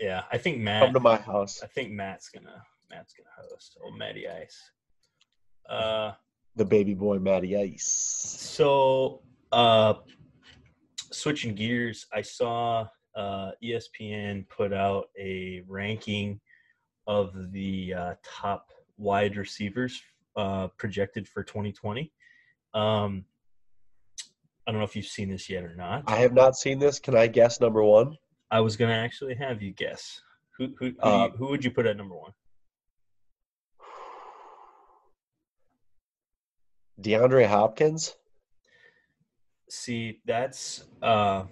[0.00, 0.84] Yeah, I think Matt.
[0.84, 1.60] Come to my house.
[1.62, 2.62] I think Matt's gonna.
[2.90, 3.76] Matt's gonna host.
[3.84, 4.70] Oh, Matty Ice.
[5.68, 6.12] Uh,
[6.56, 7.86] The baby boy Matty Ice.
[7.86, 9.20] So,
[9.52, 9.94] uh,
[11.12, 16.40] switching gears, I saw uh, ESPN put out a ranking
[17.06, 20.00] of the uh, top wide receivers
[20.36, 22.10] uh, projected for 2020.
[22.72, 23.26] Um,
[24.68, 26.02] I don't know if you've seen this yet or not.
[26.06, 26.98] I have not seen this.
[26.98, 28.14] Can I guess number one?
[28.50, 30.20] I was gonna actually have you guess.
[30.58, 32.32] Who who who, Uh, you, who would you put at number one?
[37.00, 38.16] DeAndre Hopkins.
[39.70, 41.44] See, that's uh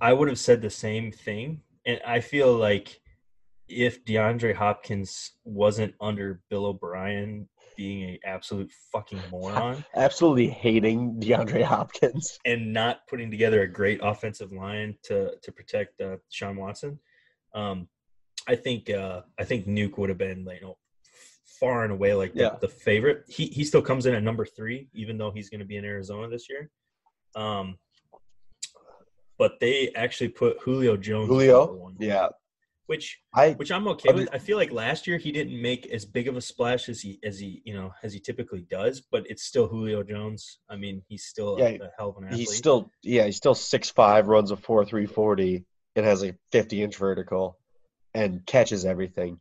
[0.00, 1.60] I would have said the same thing.
[1.84, 3.00] And I feel like
[3.68, 11.62] if DeAndre Hopkins wasn't under Bill O'Brien being a absolute fucking moron Absolutely hating DeAndre
[11.62, 12.38] Hopkins.
[12.46, 16.98] and not putting together a great offensive line to to protect uh, Sean Watson,
[17.54, 17.88] um,
[18.48, 20.78] I think uh, I think Nuke would have been like, you know
[21.60, 22.56] far and away like the, Yeah.
[22.60, 23.24] the favorite.
[23.28, 25.84] He he still comes in at number three, even though he's going to be in
[25.84, 26.70] Arizona this year.
[27.34, 27.78] Um,
[29.38, 31.72] but they actually put Julio Jones Julio.
[31.74, 32.28] one, Yeah.
[32.86, 34.28] Which I which I'm okay Other- with.
[34.32, 37.18] I feel like last year he didn't make as big of a splash as he
[37.24, 40.58] as he you know as he typically does, but it's still Julio Jones.
[40.68, 42.40] I mean, he's still Yeah, a, a hell of an athlete.
[42.40, 45.64] he's still yeah, he's still six five, runs a four three forty,
[45.94, 47.58] and has a fifty inch vertical
[48.14, 49.40] and catches everything.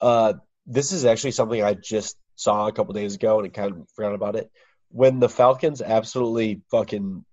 [0.00, 0.34] Uh
[0.66, 3.88] this is actually something I just saw a couple days ago and I kind of
[3.96, 4.50] forgot about it.
[4.90, 7.24] When the Falcons absolutely fucking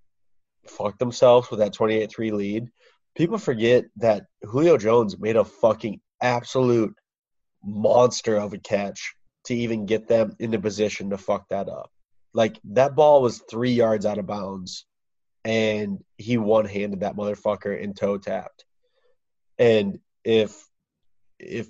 [0.68, 2.68] fucked themselves with that 28-3 lead,
[3.20, 6.96] people forget that Julio Jones made a fucking absolute
[7.62, 9.14] monster of a catch
[9.44, 11.92] to even get them into position to fuck that up.
[12.34, 14.86] Like that ball was three yards out of bounds,
[15.44, 18.64] and he one handed that motherfucker and toe tapped.
[19.58, 20.66] And if
[21.38, 21.68] if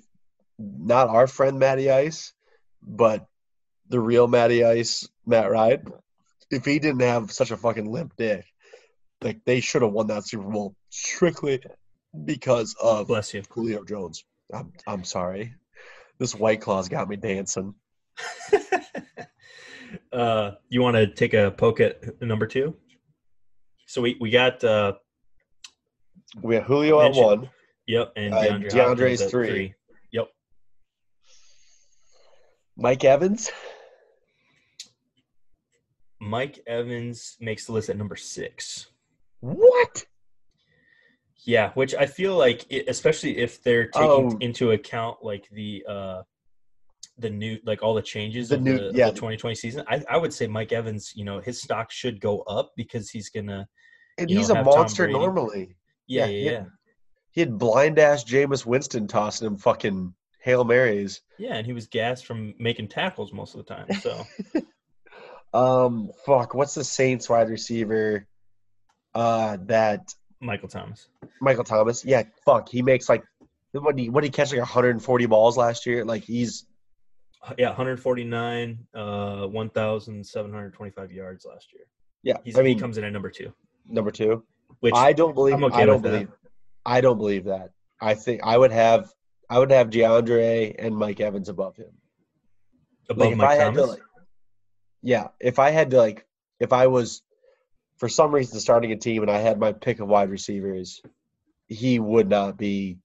[0.56, 2.32] not our friend Matty Ice,
[2.80, 3.26] but
[3.88, 5.84] the real Matty Ice, Matt Ryan,
[6.48, 8.44] if he didn't have such a fucking limp dick,
[9.22, 11.62] like they should have won that Super Bowl strictly
[12.24, 13.42] because of bless you.
[13.50, 14.24] Julio Jones.
[14.52, 15.54] I'm I'm sorry.
[16.18, 17.74] This white claw's got me dancing.
[20.12, 22.76] uh, you want to take a poke at number two?
[23.86, 24.94] So we we got uh,
[26.42, 27.48] We have Julio at one.
[27.86, 29.74] yep, and Uh, DeAndre DeAndre's Hopkins at three.
[30.12, 30.28] Yep.
[32.76, 33.50] Mike Evans.
[36.20, 38.88] Mike Evans makes the list at number six.
[39.40, 40.04] What?
[41.46, 44.36] Yeah, which I feel like, it, especially if they're taking Oh.
[44.40, 46.22] into account like the uh,
[47.18, 49.06] the new like all the changes The of new- the, yeah.
[49.06, 49.84] the 2020 season.
[49.88, 53.30] I, I would say Mike Evans, you know, his stock should go up because he's
[53.30, 53.66] gonna.
[54.18, 55.76] And You know, he's a monster normally.
[56.06, 56.50] Yeah, Yeah, yeah, yeah.
[56.52, 56.64] yeah.
[57.32, 61.20] He had blind ass Jameis Winston tossing him fucking Hail Marys.
[61.38, 63.86] Yeah, and he was gassed from making tackles most of the time.
[64.00, 64.26] So
[65.58, 68.26] Um fuck, what's the Saints wide receiver?
[69.14, 71.08] Uh that Michael Thomas.
[71.40, 72.04] Michael Thomas.
[72.04, 72.68] Yeah, fuck.
[72.68, 73.24] He makes like
[73.72, 76.04] what he what he catch like 140 balls last year?
[76.04, 76.66] Like he's
[77.58, 81.82] Yeah, 149, uh, 1,725 yards last year.
[82.22, 83.52] Yeah, He's, I mean he comes in at number two,
[83.86, 84.44] number two.
[84.80, 85.62] which I don't believe.
[85.62, 86.10] Okay I don't with that.
[86.10, 86.28] believe.
[86.84, 87.70] I don't believe that.
[88.00, 89.10] I think I would have.
[89.48, 91.90] I would have DeAndre and Mike Evans above him.
[93.08, 93.82] above if Mike Thomas.
[93.82, 94.00] to, like,
[95.02, 96.24] yeah, if I had to like,
[96.60, 97.22] if I was
[98.00, 101.02] for some reason starting a team and I had my pick of wide receivers,
[101.68, 102.96] he would not be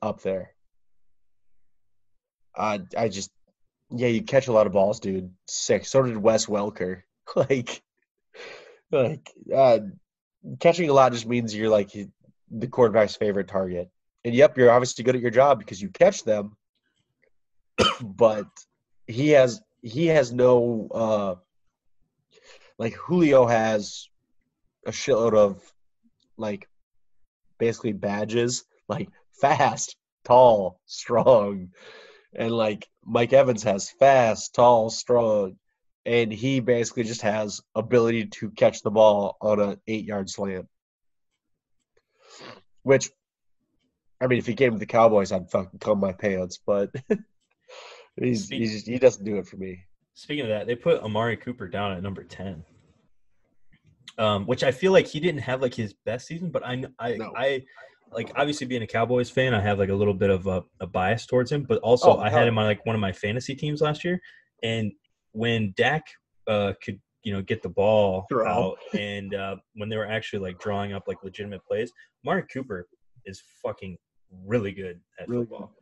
[0.00, 0.54] up there.
[2.56, 3.30] I I just,
[3.90, 5.30] yeah, you catch a lot of balls, dude.
[5.46, 5.84] Sick.
[5.84, 7.02] So did Wes Welker.
[7.36, 7.82] like,
[8.90, 9.80] like uh,
[10.58, 11.90] catching a lot just means you're like
[12.50, 13.90] the quarterback's favorite target.
[14.24, 16.56] And yep, you're obviously good at your job because you catch them.
[18.02, 18.46] but
[19.06, 21.34] he has he has no uh
[22.78, 24.08] like Julio has
[24.86, 25.60] a shitload of
[26.36, 26.68] like
[27.58, 29.08] basically badges like
[29.40, 31.70] fast, tall, strong.
[32.34, 35.56] And like Mike Evans has fast, tall, strong.
[36.06, 40.66] And he basically just has ability to catch the ball on an eight yard slant.
[42.82, 43.10] Which
[44.20, 46.90] I mean if he came to the Cowboys I'd fucking come my pants, but
[48.16, 49.84] he's, he's he doesn't do it for me.
[50.18, 52.64] Speaking of that, they put Amari Cooper down at number 10.
[54.18, 57.12] Um, which I feel like he didn't have like his best season, but I I
[57.14, 57.32] No.
[57.36, 57.62] I
[58.10, 60.88] like obviously being a Cowboys fan, I have like a little bit of a, a
[60.88, 63.54] bias towards him, but also Oh, I had him on like one of my fantasy
[63.54, 64.20] teams last year.
[64.64, 64.90] And
[65.30, 66.02] when Dak
[66.48, 68.48] uh, could you know get the ball Throw.
[68.48, 71.92] out and uh, when they were actually like drawing up like legitimate plays,
[72.26, 72.88] Amari Cooper
[73.24, 73.96] is fucking
[74.44, 75.77] really good at Really football.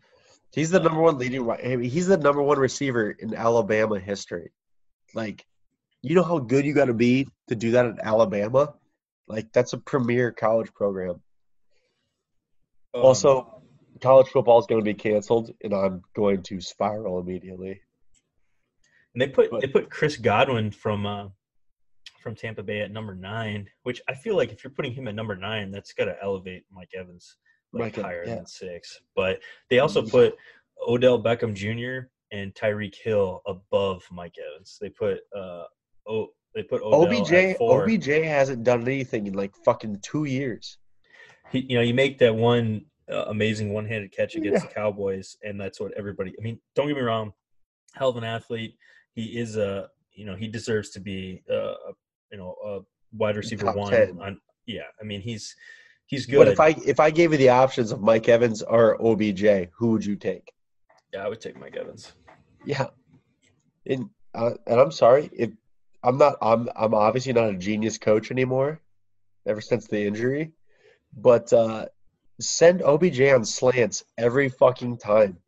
[0.53, 1.45] He's the number one leading.
[1.47, 4.53] ri- I mean, he's the number one receiver in Alabama history.
[5.15, 5.45] Like,
[6.03, 8.75] you know how good you got to be to do that in Alabama.
[9.29, 11.21] Like, that's a premier college program.
[12.95, 13.63] Um, Also,
[14.01, 17.81] college football is going to be canceled, and I'm going to spiral immediately.
[19.15, 21.29] And they put But- they put Chris Godwin from uh,
[22.23, 25.15] from Tampa Bay at number nine, which I feel like if you're putting him at
[25.15, 27.37] number nine, that's got to elevate Mike Evans
[27.73, 28.37] like higher yeah.
[28.37, 29.01] than six.
[29.15, 29.41] But
[29.71, 30.11] they also Mhm.
[30.11, 30.37] put
[30.87, 32.09] Odell Beckham Jr.
[32.33, 34.79] and Tyreek Hill above Mike Evans.
[34.81, 35.65] They put uh
[36.07, 37.57] oh they put Odell OBJ.
[37.61, 40.79] OBJ hasn't done anything in like fucking two years.
[41.53, 44.69] He, you know, you make that one uh, amazing one-handed catch against Yeah.
[44.69, 46.35] the Cowboys, and that's what everybody.
[46.39, 47.33] I mean, don't get me wrong,
[47.95, 48.77] hell of an athlete.
[49.15, 51.93] He is a, you know, he deserves to be, uh, a,
[52.33, 52.81] you know, a
[53.17, 53.93] wide receiver Top one.
[53.93, 54.19] 10.
[54.21, 55.55] On, yeah, I mean, he's
[56.07, 56.39] he's good.
[56.39, 59.93] But if I if I gave you the options of Mike Evans or OBJ, who
[59.93, 60.53] would you take?
[61.13, 62.13] yeah, I would take Mike Evans.
[62.65, 62.89] Yeah,
[63.87, 65.51] and uh, and I'm sorry if
[66.03, 68.81] I'm not I'm I'm obviously not a genius coach anymore,
[69.47, 70.53] ever since the injury,
[71.17, 71.87] but uh,
[72.41, 75.39] send OBJ on slants every fucking time.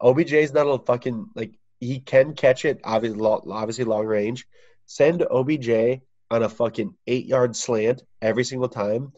[0.00, 4.46] OBJ is not a fucking like he can catch it obviously obviously long range.
[4.86, 9.12] Send OBJ on a fucking eight yard slant every single time,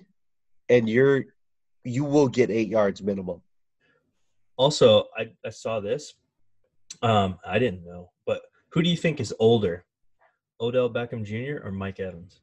[0.68, 1.24] and you're
[1.84, 3.42] you will get eight yards minimum.
[4.56, 6.14] Also, I, I saw this.
[7.02, 9.84] Um, I didn't know, but who do you think is older,
[10.60, 11.66] Odell Beckham Jr.
[11.66, 12.40] or Mike Evans?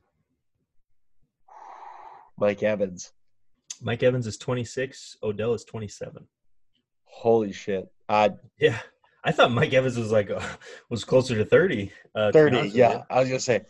[2.38, 3.14] Mike Evans.
[3.82, 5.18] Mike Evans is 26.
[5.24, 6.28] Odell is 27.
[7.06, 7.92] Holy shit.
[8.10, 8.78] Uh, Yeah,
[9.24, 10.42] I thought Mike Evans was like uh,
[10.90, 11.92] was closer to 30.
[12.14, 13.04] Uh, 30, yeah.
[13.10, 13.62] I was gonna say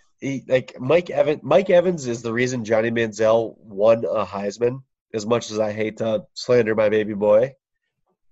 [0.47, 1.41] like Mike Evans.
[1.43, 4.83] Mike Evans is the reason Johnny Manziel won a Heisman.
[5.13, 7.53] As much as I hate to slander my baby boy,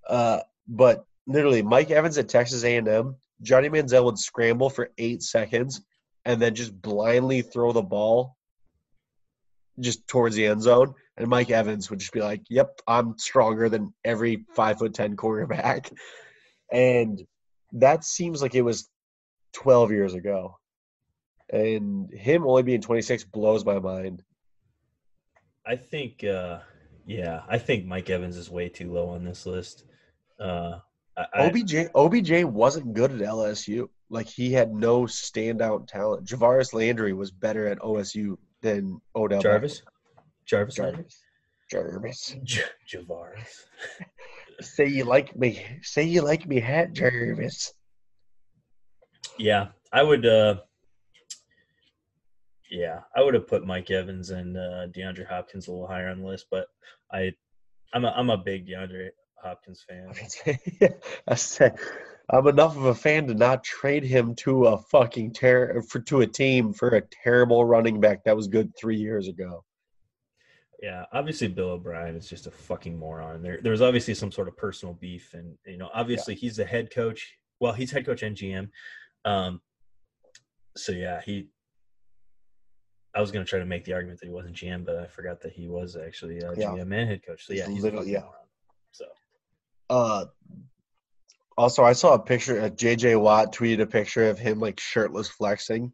[0.07, 5.81] uh, but literally Mike Evans at Texas A&M, Johnny Manziel would scramble for eight seconds
[6.23, 8.37] and then just blindly throw the ball
[9.79, 13.69] just towards the end zone, and Mike Evans would just be like, "Yep, I'm stronger
[13.69, 15.89] than every five foot ten quarterback,"
[16.71, 17.25] and
[17.73, 18.89] that seems like it was
[19.53, 20.57] 12 years ago.
[21.51, 24.23] And him only being 26 blows my mind.
[25.65, 26.59] I think, uh,
[27.05, 29.85] yeah, I think Mike Evans is way too low on this list.
[30.39, 30.79] Uh,
[31.17, 33.89] I, OBJ OBJ wasn't good at LSU.
[34.09, 36.25] Like he had no standout talent.
[36.25, 39.81] Javaris Landry was better at OSU than Odell Jarvis,
[40.45, 40.75] Jarvis?
[40.75, 41.23] Jarvis.
[41.69, 42.35] Jarvis.
[42.43, 43.65] J- Javaris.
[44.61, 45.63] Say you like me.
[45.81, 47.73] Say you like me hat Jarvis.
[49.37, 50.25] Yeah, I would.
[50.25, 50.55] uh
[52.69, 56.21] Yeah, I would have put Mike Evans and uh, DeAndre Hopkins a little higher on
[56.21, 56.67] the list, but
[57.11, 57.33] I,
[57.93, 59.09] I'm a I'm a big DeAndre
[59.41, 60.13] Hopkins fan.
[61.27, 61.79] I said
[62.31, 66.21] I'm enough of a fan to not trade him to a fucking ter- for to
[66.21, 69.63] a team for a terrible running back that was good three years ago.
[70.81, 73.41] Yeah, obviously Bill O'Brien is just a fucking moron.
[73.41, 76.89] There, there's obviously some sort of personal beef, and you know, obviously he's the head
[76.93, 77.35] coach.
[77.59, 78.69] Well, he's head coach and GM.
[79.25, 79.61] Um,
[80.77, 81.47] so yeah, he.
[83.19, 85.41] I was gonna try to make the argument that he wasn't GM, but I forgot
[85.41, 86.69] that he was actually uh, Yeah.
[86.69, 87.45] GM and head coach.
[87.45, 88.19] So yeah, He's literally- literally yeah.
[88.21, 88.35] moron.
[88.91, 89.05] So
[89.89, 90.25] Uh,
[91.57, 92.61] also, I saw a picture.
[92.61, 95.91] Uh, JJ Watt tweeted a picture of him like shirtless flexing.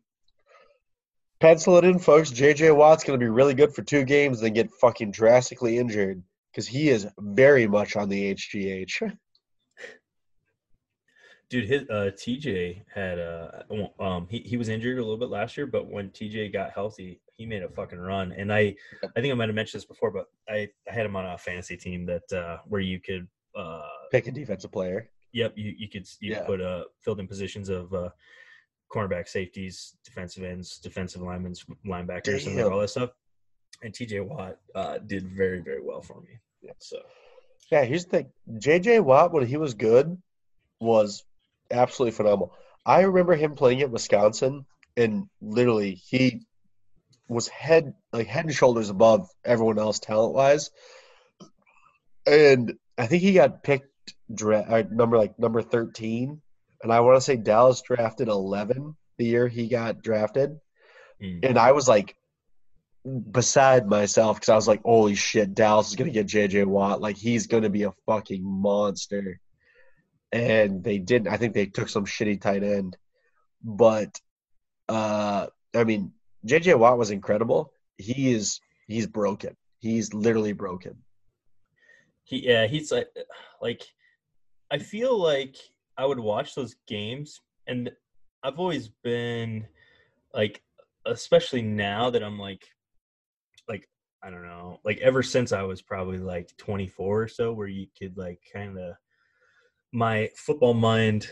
[1.40, 2.30] Pencil it in, folks.
[2.30, 6.22] JJ Watt's going to be really good for two games, then get fucking drastically injured
[6.52, 9.18] because he is very much on the HGH.
[11.50, 13.50] Dude, his uh, TJ had uh,
[14.00, 17.22] um, he he was injured a little bit last year, but when TJ got healthy,
[17.34, 18.32] he made a fucking run.
[18.32, 18.76] And I,
[19.16, 21.38] I think I might have mentioned this before, but I, I had him on a
[21.38, 23.82] fantasy team that uh, where you could, uh,
[24.12, 25.10] Pick a defensive player.
[25.34, 26.38] yep, you you could you Yeah.
[26.40, 28.10] could put uh filled in positions of uh,
[28.92, 31.54] cornerback, safeties, defensive ends, defensive linemen,
[31.86, 33.12] linebackers, and all that stuff.
[33.84, 36.40] And TJ Watt uh, did very very well for me.
[36.62, 36.72] Yeah.
[36.80, 36.98] So
[37.72, 38.32] Yeah, here's the thing.
[38.58, 40.18] JJ Watt, when he was good,
[40.80, 41.24] was
[41.76, 42.54] absolutely phenomenal.
[42.86, 44.66] I remember him playing at Wisconsin,
[44.96, 46.42] and literally he
[47.28, 50.72] was head like head and shoulders above everyone else talent wise.
[52.28, 56.42] And I think he got picked dra- uh, number like number thirteen,
[56.84, 60.60] and I want to say Dallas drafted eleven the year he got drafted,
[61.22, 61.40] mm.
[61.44, 62.16] and I was like
[63.32, 67.02] beside myself because I was like, holy shit, Dallas is gonna get JJ Watt.
[67.02, 69.40] Like he's gonna be a fucking monster.
[70.36, 71.30] And they didn't.
[71.30, 72.98] I think they took some shitty tight end.
[73.64, 74.20] But
[74.90, 76.12] uh I mean,
[76.46, 77.72] JJ Watt was incredible.
[77.98, 79.56] He is he's broken.
[79.80, 80.98] He's literally broken.
[82.24, 83.08] He yeah, he's like
[83.62, 83.84] like
[84.70, 85.56] I feel like
[85.98, 87.92] I would watch those games and
[88.44, 89.68] I've always been
[90.34, 90.62] like
[91.06, 92.68] especially now that I'm like
[93.70, 93.88] like
[94.22, 97.88] I don't know, like ever since I was probably like 24 or so where you
[97.98, 98.96] could like kind of
[99.96, 101.32] my football mind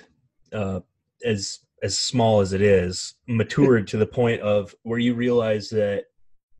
[0.53, 0.79] uh
[1.25, 6.05] as as small as it is matured to the point of where you realize that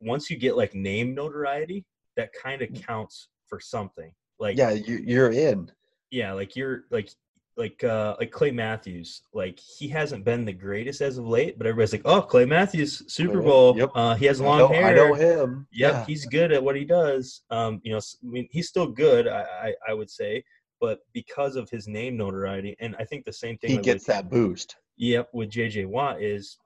[0.01, 1.86] once you get like name notoriety
[2.18, 5.72] that kind of counts for something like Yeah, you, you're in.
[6.12, 7.10] yeah like you're like
[7.56, 11.68] like uh like clay matthews like he hasn't been the greatest as of late but
[11.68, 13.91] everybody's like oh clay matthews super bowl yep.
[13.95, 15.68] uh he has I long know, hair I know him.
[15.72, 16.06] Yep, Yeah.
[16.06, 17.43] he's good at what he does.
[17.49, 19.28] Um, you know, I mean, he's still good.
[19.28, 20.43] I, I, I would say,
[20.84, 23.69] but because of his name notoriety, and I think the same thing.
[23.69, 24.75] He with- gets that boost.
[24.97, 26.57] Yep, with JJ Watt is,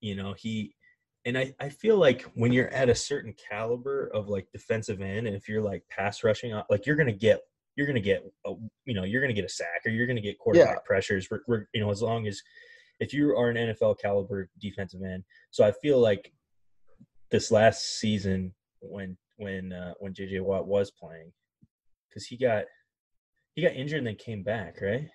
[0.00, 0.74] you know, he,
[1.26, 5.26] and I, I feel like when you're at a certain caliber of like defensive end,
[5.26, 7.40] and if you're like pass rushing, uh, like you're gonna get,
[7.76, 8.54] you're gonna get, a,
[8.86, 11.28] you know, you're gonna get a sack or you're gonna get quarterback pressures.
[11.30, 12.40] We're, we're, you know, as long as
[13.00, 15.24] if you are an NFL caliber defensive end.
[15.50, 16.32] So I feel like
[17.30, 21.32] this last season when when uh, when JJ Watt was playing,
[22.08, 22.64] because he got
[23.54, 25.08] he got injured and then came back, right?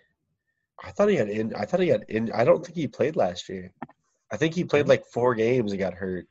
[0.83, 1.53] I thought he had in.
[1.55, 2.31] I thought he had in.
[2.31, 3.73] I don't think he played last year.
[4.31, 6.27] I think he played like four games and got hurt.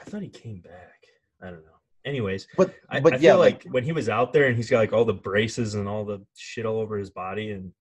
[0.00, 0.94] I thought he came back.
[1.42, 1.70] I don't know.
[2.04, 4.56] Anyways, But I, but I yeah, feel like, like when he was out there and
[4.56, 7.72] he's got like all the braces and all the shit all over his body, and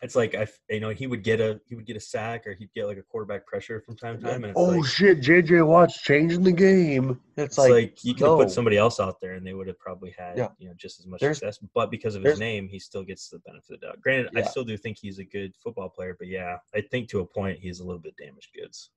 [0.00, 2.46] it's like I, f- you know, he would get a he would get a sack
[2.46, 4.84] or he'd get like a quarterback pressure from time to time, and it's oh like,
[4.86, 7.20] shit, JJ Watt's changing the game.
[7.36, 8.36] It's, it's like, like, you could have no.
[8.38, 10.48] put somebody else out there and they would have probably had Yeah.
[10.58, 11.58] you know just as much There's- success.
[11.74, 14.00] But because of his name, he still gets the benefit of the doubt.
[14.00, 17.20] Granted, I still do think he's a good football player, but yeah, I think to
[17.20, 18.90] a point he's a little bit damaged goods.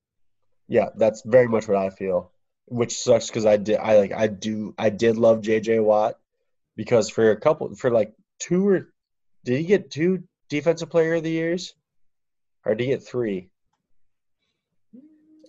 [0.67, 2.31] Yeah, that's very much what I feel.
[2.67, 6.15] Which sucks because I did I like I do I did love JJ Watt
[6.77, 8.93] because for a couple for like two or
[9.43, 11.73] did he get two defensive player of the years?
[12.65, 13.49] Or did he get three?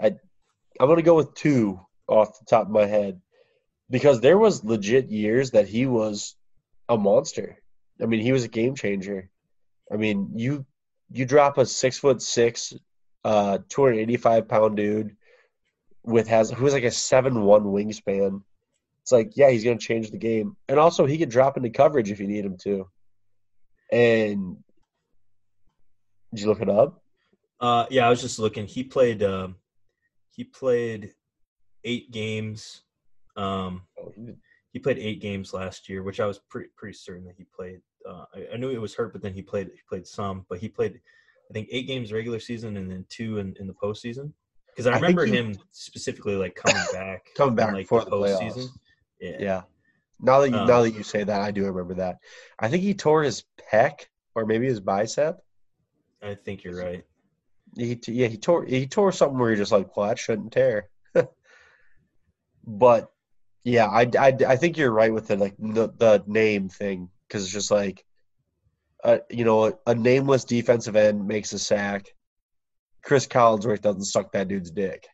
[0.00, 0.14] I
[0.80, 3.20] I'm gonna go with two off the top of my head.
[3.90, 6.34] Because there was legit years that he was
[6.88, 7.58] a monster.
[8.00, 9.28] I mean, he was a game changer.
[9.92, 10.64] I mean, you
[11.10, 12.72] you drop a six foot six,
[13.24, 15.16] uh, two hundred eighty five pound dude
[16.04, 18.42] with has who has like a seven one wingspan.
[19.02, 22.10] It's like, yeah, he's gonna change the game, and also he could drop into coverage
[22.10, 22.88] if you need him to.
[23.90, 24.56] And
[26.32, 27.02] did you look it up?
[27.60, 28.66] Uh, yeah, I was just looking.
[28.66, 29.22] He played.
[29.22, 29.56] Um,
[30.30, 31.12] he played
[31.84, 32.82] eight games.
[33.36, 34.32] Um, Oh, he
[34.72, 37.80] he played eight games last year, which I was pretty pretty certain that he played.
[38.08, 40.44] Uh, I, I knew he was hurt, but then he played he played some.
[40.48, 41.00] But he played,
[41.50, 44.32] I think, eight games regular season and then two in, in the postseason.
[44.68, 48.04] Because I I remember he- him specifically like coming back, Coming in, back like for
[48.04, 48.68] the playoffs.
[49.20, 49.62] Yeah, Yeah.
[50.20, 52.18] Now that you Um, now that you say that, I do remember that.
[52.58, 55.40] I think he tore his pec or maybe his bicep.
[56.22, 57.04] I think you're right.
[57.76, 60.52] He t- yeah he tore he tore something where you're just like, well, that shouldn't
[60.52, 60.88] tear.
[62.66, 63.10] but
[63.64, 67.44] Yeah, I, I, I think you're right with the like the, the name thing because
[67.44, 68.04] it's just like,
[69.04, 72.06] uh, you know, a nameless defensive end makes a sack.
[73.04, 75.06] Chris Collinsworth doesn't suck that dude's dick.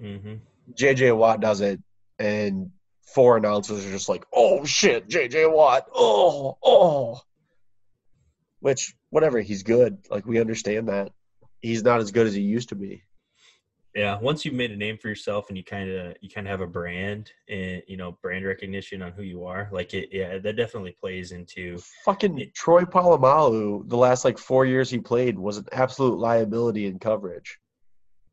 [0.00, 0.36] hmm
[0.78, 1.80] JJ Watt does it,
[2.18, 2.70] and
[3.02, 5.86] four announcers are just like, "Oh shit, JJ Watt!
[5.94, 7.20] Oh, oh."
[8.60, 9.98] Which, whatever, he's good.
[10.10, 11.12] Like we understand that
[11.60, 13.02] he's not as good as he used to be.
[13.94, 16.50] Yeah, once you've made a name for yourself and you kind of you kind of
[16.52, 20.38] have a brand and you know brand recognition on who you are, like it, yeah,
[20.38, 21.78] that definitely plays into.
[22.04, 26.98] Fucking Troy Polamalu, the last like four years he played was an absolute liability in
[26.98, 27.58] coverage,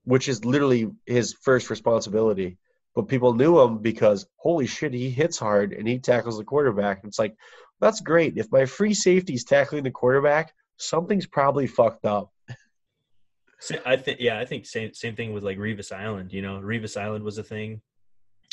[0.04, 2.58] which is literally his first responsibility.
[2.94, 7.02] But people knew him because holy shit, he hits hard and he tackles the quarterback.
[7.06, 7.36] It's like
[7.82, 8.38] that's great.
[8.38, 12.32] If my free safety is tackling the quarterback, something's probably fucked up.
[13.86, 16.32] I think yeah, I think same same thing with like Revis Island.
[16.34, 17.82] You know, Revis Island was a thing,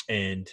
[0.09, 0.47] and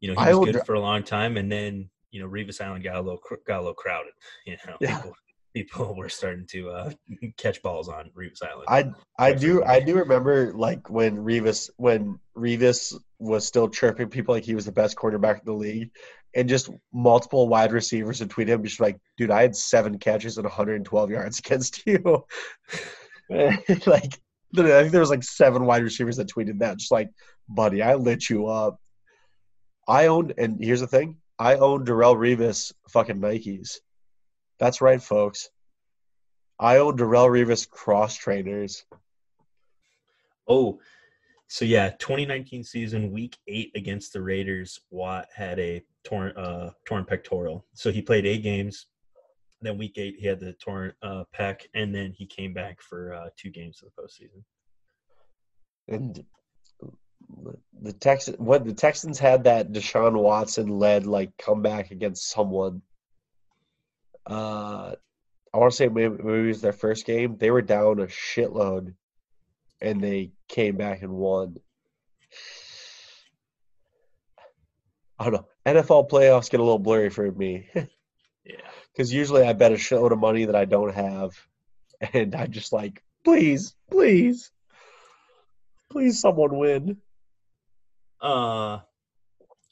[0.00, 2.84] you know he was good for a long time, and then you know Revis Island
[2.84, 4.12] got a little cr- got a little crowded.
[4.46, 4.96] You know, Yeah.
[4.98, 5.14] people
[5.54, 6.90] people were starting to uh,
[7.36, 8.66] catch balls on Revis Island.
[8.68, 14.34] I I do I do remember like when Revis when Revis was still chirping people
[14.34, 15.90] like he was the best quarterback in the league,
[16.38, 20.38] and just multiple wide receivers would tweet him just like, dude, I had seven catches
[20.38, 22.24] and 112 yards against you.
[23.28, 24.20] like
[24.56, 27.10] I think there was like seven wide receivers that tweeted that, just like,
[27.48, 28.80] buddy, I lit you up.
[29.88, 33.78] I owned, and here's the thing, I owned Darrelle Revis fucking Nikes.
[34.60, 35.50] That's right, folks.
[36.58, 38.84] I own Darrelle Revis cross trainers.
[40.46, 40.78] Oh,
[41.48, 47.06] so yeah, 2019 season, week eight against the Raiders, Watt had a torn uh, torn
[47.06, 47.64] pectoral.
[47.72, 48.86] So he played eight games.
[49.62, 53.14] Then week eight, he had the torn uh, pec, and then he came back for
[53.14, 54.44] uh, two games of the postseason.
[55.88, 56.24] And
[57.80, 62.82] the Texans, what the Texans had that Deshaun Watson led like comeback against someone.
[64.26, 64.92] Uh,
[65.54, 67.38] I want to say maybe, maybe it was their first game.
[67.38, 68.92] They were down a shitload,
[69.80, 71.56] and they came back and won.
[75.18, 75.46] I don't know.
[75.66, 77.84] NFL playoffs get a little blurry for me Yeah.
[78.92, 81.32] because usually I bet a shitload of money that I don't have,
[82.12, 84.50] and I just like, please, please,
[85.90, 86.96] please, someone win.
[88.20, 88.78] Uh,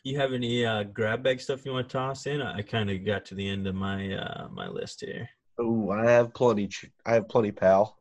[0.05, 2.41] you have any uh, grab bag stuff you want to toss in?
[2.41, 5.29] I kind of got to the end of my uh, my list here.
[5.59, 6.71] Oh, I have plenty.
[7.05, 7.97] I have plenty, pal.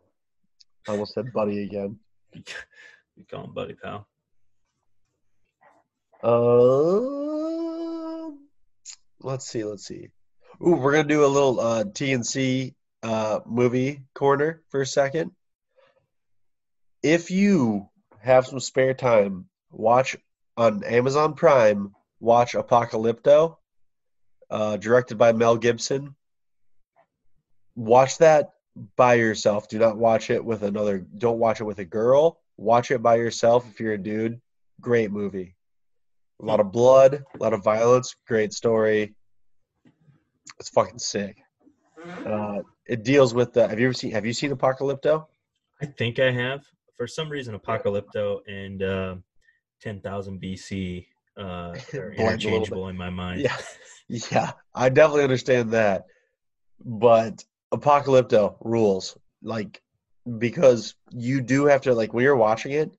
[0.88, 1.99] I almost said buddy again.
[3.17, 4.07] We call him Buddy Pal.
[6.23, 7.19] Um,
[9.21, 9.63] let's see.
[9.63, 10.09] Let's see.
[10.61, 12.73] Ooh, we're gonna do a little uh, TNC
[13.03, 15.31] uh, movie corner for a second.
[17.03, 20.17] If you have some spare time, watch
[20.57, 21.93] on Amazon Prime.
[22.21, 23.57] Watch Apocalypto,
[24.49, 26.15] uh, directed by Mel Gibson.
[27.75, 28.55] Watch that
[28.95, 29.67] by yourself.
[29.67, 30.99] Do not watch it with another.
[31.17, 32.39] Don't watch it with a girl.
[32.57, 34.39] Watch it by yourself if you're a dude.
[34.82, 35.55] Great movie.
[36.41, 38.15] A lot of blood, a lot of violence.
[38.28, 39.15] Great story.
[40.59, 41.38] It's fucking sick.
[42.26, 43.67] Uh, it deals with the.
[43.67, 44.11] Have you ever seen?
[44.11, 45.26] Have you seen Apocalypto?
[45.82, 46.65] I think I have.
[46.95, 49.15] For some reason, Apocalypto and uh,
[49.82, 51.06] 10,000 BC
[51.38, 52.30] uh, are Blend a little bit.
[52.31, 53.41] interchangeable in my mind.
[53.41, 53.57] Yeah,
[54.31, 54.52] yeah.
[54.73, 56.06] I definitely understand that,
[56.84, 57.43] but
[57.80, 59.18] Apocalypto rules.
[59.41, 59.81] Like
[60.39, 62.95] because you do have to like when you're watching it.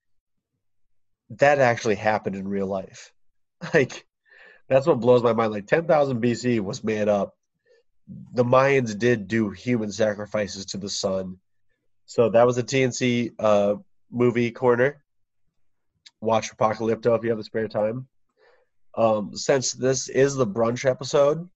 [1.30, 3.12] That actually happened in real life.
[3.74, 4.06] Like
[4.68, 5.52] that's what blows my mind.
[5.52, 7.34] Like 10,000 BC was made up.
[8.34, 11.38] The Mayans did do human sacrifices to the sun.
[12.04, 13.76] So that was a TNC uh,
[14.10, 15.02] movie corner.
[16.20, 18.08] Watch Apocalypto if you have the spare time.
[18.96, 21.48] Um, since this is the brunch episode,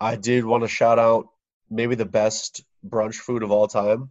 [0.00, 1.28] I did want to shout out
[1.74, 4.10] maybe the best brunch food of all time.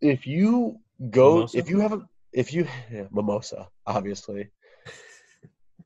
[0.00, 0.78] If you
[1.10, 1.58] go, Mimosa?
[1.58, 4.50] if you haven't, if you yeah, mimosa, obviously,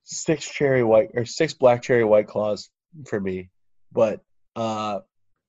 [0.02, 2.68] six cherry white or six black cherry white claws
[3.06, 3.48] for me.
[3.90, 4.20] But
[4.55, 5.01] uh,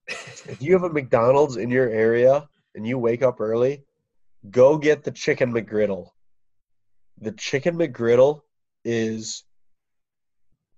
[0.07, 3.84] if you have a McDonald's in your area and you wake up early,
[4.49, 6.10] go get the chicken McGriddle.
[7.19, 8.41] The chicken McGriddle
[8.84, 9.44] is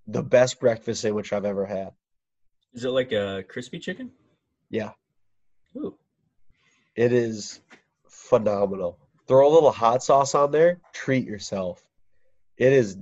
[0.08, 1.92] the best breakfast sandwich I've ever had.
[2.76, 4.12] Is it like a crispy chicken?
[4.70, 4.92] Yeah,
[5.78, 5.96] Ooh.
[6.98, 7.62] it is
[8.10, 9.00] phenomenal.
[9.28, 11.82] Throw a little hot sauce on there, treat yourself.
[12.58, 12.98] It is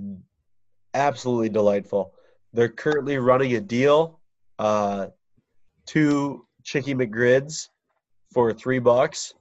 [0.93, 2.13] absolutely delightful.
[2.53, 4.19] They're currently running a deal,
[4.59, 5.07] uh,
[5.87, 7.69] two Chicky McGrids
[8.31, 9.33] for three bucks.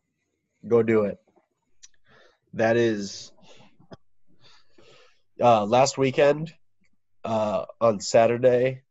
[0.67, 1.19] Go do it.
[2.55, 3.33] That is,
[5.43, 6.55] uh, last weekend,
[7.23, 8.83] uh, on Saturday,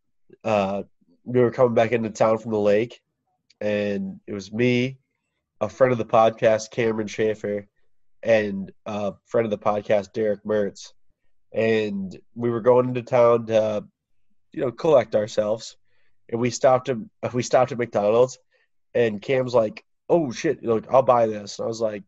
[0.44, 0.84] uh,
[1.23, 3.02] we were coming back into town from the lake,
[3.60, 4.98] and it was me,
[5.60, 7.68] a friend of the podcast, Cameron Schaefer,
[8.23, 10.93] and a friend of the podcast, Derek Mertz,
[11.53, 13.85] and we were going into town to,
[14.52, 15.77] you know, collect ourselves,
[16.30, 16.98] and we stopped at
[17.34, 18.38] we stopped at McDonald's,
[18.93, 22.03] and Cam's like, "Oh shit, know, I'll buy this," and I was like.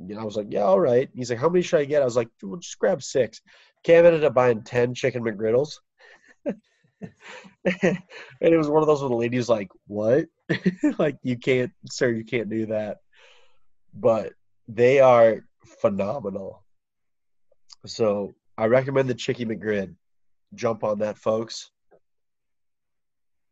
[0.00, 1.08] You know, I was like, yeah, all right.
[1.14, 2.02] He's like, how many should I get?
[2.02, 3.40] I was like, well, just grab six.
[3.84, 5.78] Cam ended up buying 10 chicken McGriddles.
[7.64, 7.98] and
[8.40, 10.26] it was one of those where the lady's like, what?
[10.98, 12.98] like, you can't, sir, you can't do that.
[13.94, 14.32] But
[14.68, 15.44] they are
[15.80, 16.62] phenomenal.
[17.86, 19.94] So I recommend the Chicky McGrid.
[20.54, 21.70] Jump on that, folks.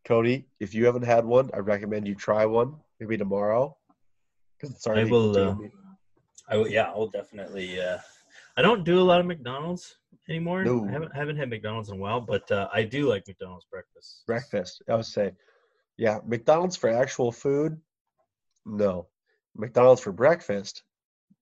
[0.04, 3.76] Cody, if you haven't had one, I recommend you try one maybe tomorrow.
[4.56, 5.56] Because it's already will, uh.
[6.48, 7.80] I will, yeah, I'll definitely.
[7.80, 7.98] Uh,
[8.56, 9.96] I don't do a lot of McDonald's
[10.28, 10.64] anymore.
[10.64, 10.86] No.
[10.88, 14.22] I haven't haven't had McDonald's in a while, but uh, I do like McDonald's breakfast.
[14.26, 14.82] breakfast.
[14.88, 15.32] I would say,
[15.96, 17.80] yeah, McDonald's for actual food,
[18.64, 19.08] no.
[19.54, 20.82] McDonald's for breakfast,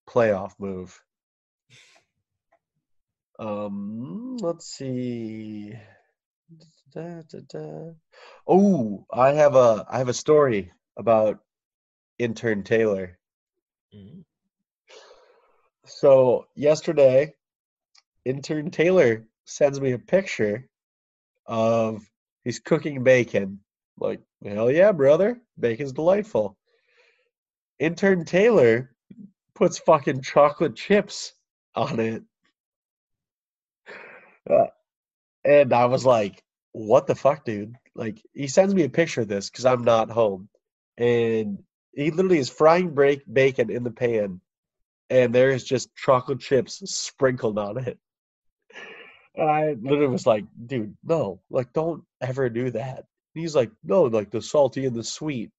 [0.09, 1.01] playoff move.
[3.39, 5.74] Um, let's see.
[6.93, 7.93] Da, da, da.
[8.47, 11.39] Oh, I have a I have a story about
[12.19, 13.19] intern Taylor.
[13.94, 14.24] Mhm.
[15.86, 17.35] So yesterday,
[18.24, 20.68] intern Taylor sends me a picture
[21.47, 22.02] of
[22.44, 23.60] he's cooking bacon.
[23.98, 25.40] Like, hell yeah, brother.
[25.59, 26.56] Bacon's delightful.
[27.78, 28.94] Intern Taylor
[29.55, 31.32] puts fucking chocolate chips
[31.74, 32.22] on it.
[34.48, 34.66] Uh,
[35.44, 36.42] and I was like,
[36.72, 37.74] what the fuck, dude?
[37.94, 40.48] Like, he sends me a picture of this because I'm not home.
[40.97, 44.40] And he literally is frying break bacon in the pan
[45.10, 47.98] and there's just chocolate chips sprinkled on it.
[49.41, 52.99] And I literally was like, dude, no, like, don't ever do that.
[53.35, 55.51] And he's like, no, like the salty and the sweet.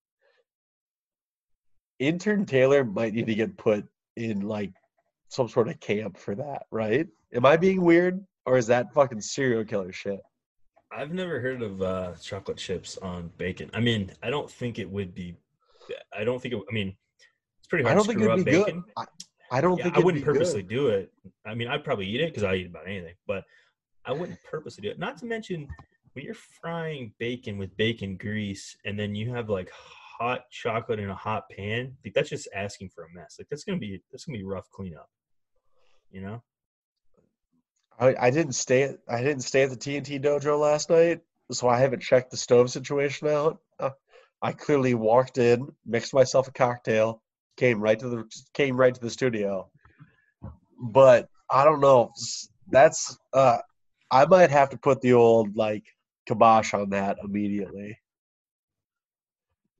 [1.99, 3.85] Intern Taylor might need to get put
[4.15, 4.71] in like
[5.29, 7.07] some sort of camp for that, right?
[7.33, 10.19] Am I being weird or is that fucking serial killer shit?
[10.91, 13.69] I've never heard of uh, chocolate chips on bacon.
[13.73, 15.37] I mean, I don't think it would be.
[16.15, 16.61] I don't think it.
[16.69, 16.95] I mean,
[17.59, 18.65] it's pretty I hard don't to think screw it'd up be good.
[18.65, 18.83] bacon.
[18.97, 19.05] I,
[19.51, 20.69] I don't Yeah, think I wouldn't purposely good.
[20.75, 21.11] do it.
[21.45, 23.45] I mean, I'd probably eat it because I eat about anything, but
[24.05, 24.99] I wouldn't purposely do it.
[24.99, 25.67] Not to mention
[26.13, 31.09] when you're frying bacon with bacon grease and then you have like hot chocolate in
[31.09, 33.37] a hot pan, like that's just asking for a mess.
[33.39, 35.09] Like that's gonna be that's gonna be rough cleanup.
[36.11, 36.43] You know?
[37.99, 41.21] I, I didn't stay at I didn't stay at the TNT dojo last night,
[41.51, 43.59] so I haven't checked the stove situation out.
[43.79, 43.91] Uh,
[44.41, 47.21] I clearly walked in, mixed myself a cocktail,
[47.57, 49.69] came right to the came right to the studio.
[50.79, 52.11] But I don't know.
[52.69, 53.59] That's uh
[54.11, 55.83] I might have to put the old like
[56.27, 57.97] kibosh on that immediately.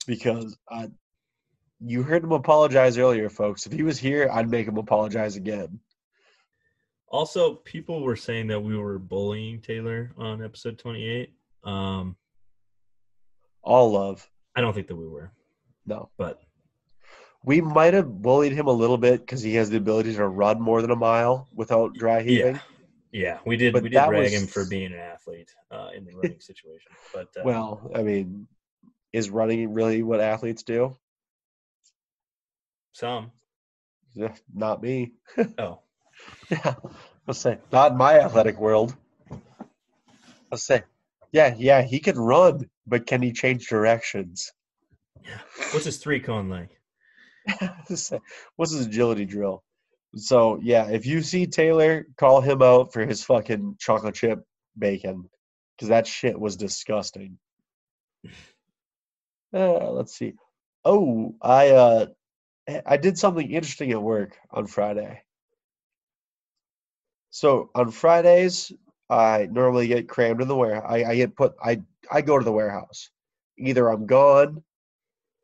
[0.08, 0.90] Because I
[1.84, 3.66] you heard him apologize earlier, folks.
[3.66, 5.80] If he was here, I'd make him apologize again.
[7.08, 11.34] Also, people were saying that we were bullying Taylor on episode 28.
[11.64, 12.16] Um,
[13.64, 14.28] All love.
[14.56, 15.32] I don't think that we were,
[15.86, 16.10] No.
[16.18, 16.40] but
[17.44, 20.62] We might have bullied him a little bit because he has the ability to run
[20.62, 22.56] more than a mile without dry heaving.
[22.56, 22.62] yeah,
[23.12, 26.06] yeah, we did But we did rag was- him for being an athlete uh, in
[26.06, 26.92] the running situation.
[27.14, 28.48] But uh, Well, I mean,
[29.14, 30.98] is running really what athletes do?
[32.94, 33.32] some
[34.14, 35.14] Yeah, Not me.
[35.58, 35.80] oh
[36.50, 36.76] Yeah,
[37.28, 38.96] I'll say not in my athletic world.
[40.52, 40.84] I'll say,
[41.32, 44.52] yeah, yeah, he can run, but can he change directions?
[45.72, 46.78] what's his three cone like?
[48.56, 49.64] What's his agility drill?
[50.16, 54.44] So yeah, if you see Taylor, call him out for his fucking chocolate chip
[54.78, 55.30] bacon,
[55.78, 57.38] because that shit was disgusting.
[59.54, 60.34] Uh, let's see.
[60.86, 62.06] Oh, I uh,
[62.86, 65.24] I did something interesting at work on Friday.
[67.32, 68.72] So on Fridays,
[69.10, 70.86] I normally get crammed in the warehouse.
[70.88, 71.56] I, I get put.
[71.64, 71.82] I
[72.12, 73.10] I go to the warehouse.
[73.58, 74.64] Either I'm gone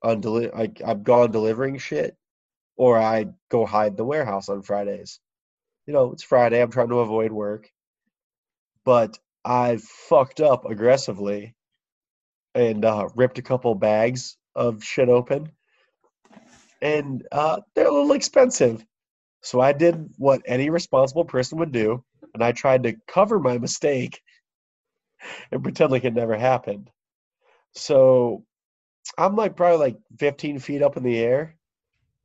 [0.04, 2.16] on deli- I, I'm gone delivering shit,
[2.78, 5.20] or I go hide the warehouse on Fridays.
[5.88, 6.62] You know, it's Friday.
[6.62, 7.70] I'm trying to avoid work,
[8.86, 9.78] but I
[10.10, 11.56] fucked up aggressively
[12.54, 15.52] and uh, ripped a couple bags of shit open,
[16.82, 18.86] and uh, they're a little expensive.
[19.42, 23.58] So I did what any responsible person would do, and I tried to cover my
[23.58, 24.22] mistake
[25.52, 26.90] and pretend like it never happened.
[27.74, 28.44] So
[29.18, 31.57] I'm like probably like 15 feet up in the air,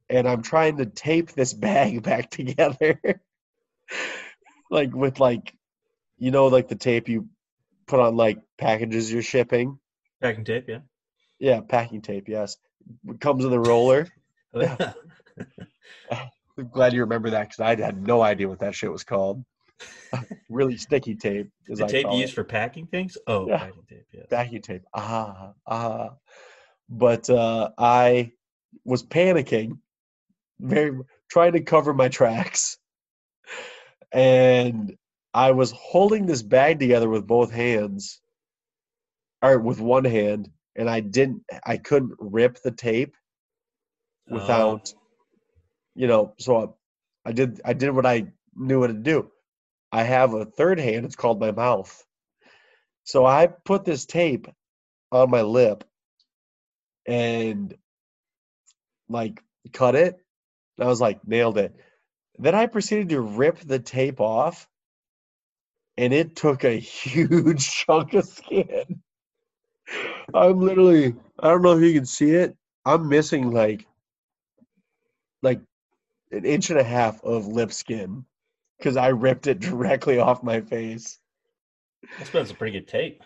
[0.09, 3.01] and I'm trying to tape this bag back together,
[4.71, 5.55] like with like
[6.19, 7.29] you know, like the tape you
[7.87, 9.79] put on like packages you're shipping.
[10.21, 10.79] Packing tape, yeah.
[11.41, 12.29] Yeah, packing tape.
[12.29, 12.57] Yes,
[13.09, 14.07] it comes in the roller.
[14.55, 14.93] Yeah.
[16.57, 19.45] I'm glad you remember that because I had no idea what that shit was called.
[20.49, 21.49] really sticky tape.
[21.67, 22.21] The I tape you it.
[22.21, 23.17] use for packing things?
[23.27, 23.59] Oh, Yeah.
[23.59, 24.23] packing tape, yeah.
[24.31, 24.83] vacuum tape.
[24.95, 26.11] Ah, ah.
[26.89, 28.33] But uh, I
[28.85, 29.79] was panicking,
[30.63, 30.99] very
[31.29, 32.79] trying to cover my tracks,
[34.13, 34.97] and
[35.35, 38.21] I was holding this bag together with both hands,
[39.43, 41.43] or with one hand, and I didn't.
[41.67, 43.17] I couldn't rip the tape
[44.29, 45.01] without, oh.
[45.95, 46.35] you know.
[46.39, 46.77] So
[47.25, 47.61] I, I did.
[47.65, 49.31] I did what I knew what to do.
[49.91, 51.05] I have a third hand.
[51.05, 52.05] It's called my mouth.
[53.05, 54.49] So I put this tape
[55.11, 55.85] on my lip
[57.07, 57.75] and
[59.09, 60.22] like cut it.
[60.83, 61.75] I was like, nailed it.
[62.39, 64.69] Then I proceeded to rip the tape off
[65.97, 69.03] and it took a huge chunk of skin.
[70.35, 72.57] I'm literally, I don't know if you can see it.
[72.85, 73.87] I'm missing like,
[75.43, 75.61] like
[76.31, 78.25] an inch and a half of lip skin
[78.79, 81.19] because I ripped it directly off my face.
[82.19, 83.23] That's been some pretty good tape.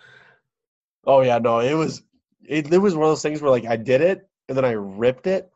[1.05, 2.03] Oh yeah, no, it was
[2.45, 4.73] it, it was one of those things where like I did it and then I
[4.73, 5.51] ripped it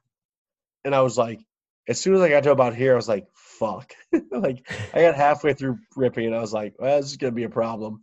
[0.84, 1.40] and I was like
[1.88, 3.26] as soon as I got to about here I was like
[3.60, 3.92] fuck.
[4.32, 7.36] like I got halfway through ripping and I was like, well, this is going to
[7.36, 8.00] be a problem.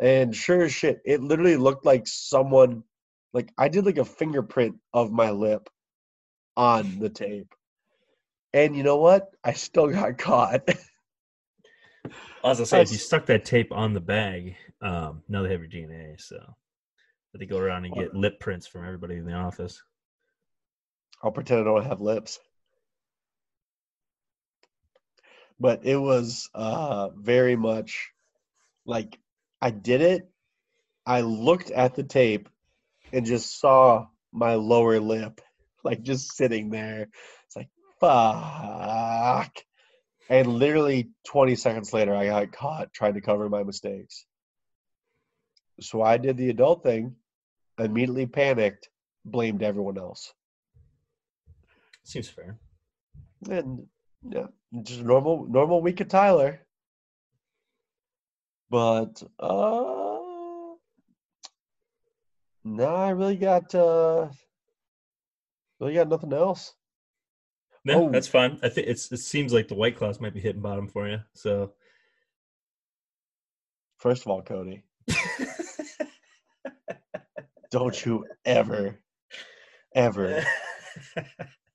[0.00, 2.82] And sure as shit, it literally looked like someone
[3.32, 5.68] like I did like a fingerprint of my lip
[6.56, 7.54] on the tape.
[8.52, 9.28] And you know what?
[9.44, 10.62] I still got caught.
[12.44, 15.50] I was gonna say, if you stuck that tape on the bag, um, now they
[15.50, 16.38] have your DNA, so
[17.32, 19.82] but they go around and get lip prints from everybody in the office.
[21.22, 22.38] I'll pretend I don't have lips.
[25.60, 28.10] But it was uh, very much
[28.86, 29.18] like
[29.60, 30.28] I did it.
[31.04, 32.48] I looked at the tape
[33.12, 35.40] and just saw my lower lip,
[35.84, 37.08] like just sitting there.
[37.46, 37.68] It's like,
[38.00, 39.52] fuck.
[40.30, 44.26] And literally 20 seconds later, I got caught trying to cover my mistakes.
[45.80, 47.16] So I did the adult thing,
[47.78, 48.90] immediately panicked,
[49.24, 50.32] blamed everyone else.
[52.02, 52.58] Seems fair.
[53.48, 53.86] And
[54.22, 54.46] yeah,
[54.82, 56.60] just normal normal week of Tyler.
[58.70, 60.18] But uh
[62.64, 64.28] no, I really got uh
[65.80, 66.74] really got nothing else.
[67.84, 68.10] No, Oh.
[68.10, 68.58] that's fine.
[68.62, 71.18] I think it's it seems like the white claws might be hitting bottom for you.
[71.34, 71.72] So
[73.98, 74.84] First of all, Cody,
[77.72, 79.00] don't you ever,
[79.92, 80.44] ever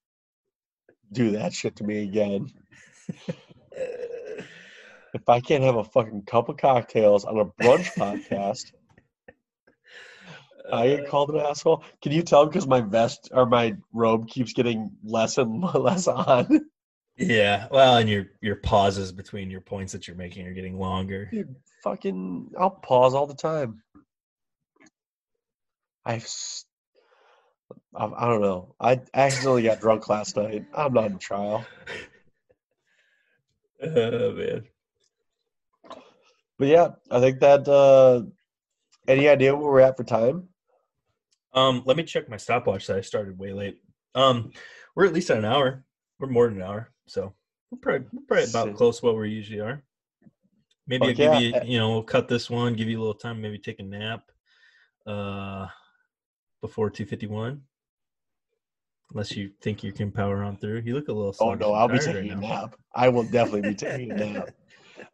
[1.13, 2.51] do that shit to me again.
[5.13, 8.71] If I can't have a fucking cup of cocktails on a brunch podcast,
[10.71, 11.83] I get called an uh, asshole.
[12.01, 16.67] Can you tell because my vest or my robe keeps getting less and less on?
[17.15, 17.67] yeah.
[17.69, 21.29] Well, and your your pauses between your points that you're making are getting longer.
[21.31, 23.83] Dude, fucking, I'll pause all the time.
[26.05, 26.27] I've,
[27.95, 28.75] I, I don't know.
[28.79, 30.65] I accidentally got drunk last night.
[30.73, 31.65] I'm not in trial.
[33.83, 34.63] Oh man.
[36.57, 37.67] But yeah, I think that.
[37.67, 38.23] uh
[39.05, 40.47] Any idea where we're at for time?
[41.53, 43.77] Um, let me check my stopwatch that I started way late.
[44.15, 44.51] Um,
[44.95, 45.83] we're at least at an hour.
[46.19, 47.33] We're more than an hour, so
[47.69, 48.77] we're probably, we're probably about Sick.
[48.77, 49.83] close to what we usually are.
[50.87, 51.39] Maybe I'll give yeah.
[51.39, 53.83] you, you know, we'll cut this one, give you a little time, maybe take a
[53.83, 54.21] nap,
[55.05, 55.67] uh,
[56.63, 57.61] before two fifty one.
[59.11, 61.35] Unless you think you can power on through, you look a little.
[61.39, 62.47] Oh no, I'll be taking a right now.
[62.61, 62.75] nap.
[62.95, 64.49] I will definitely be taking a nap.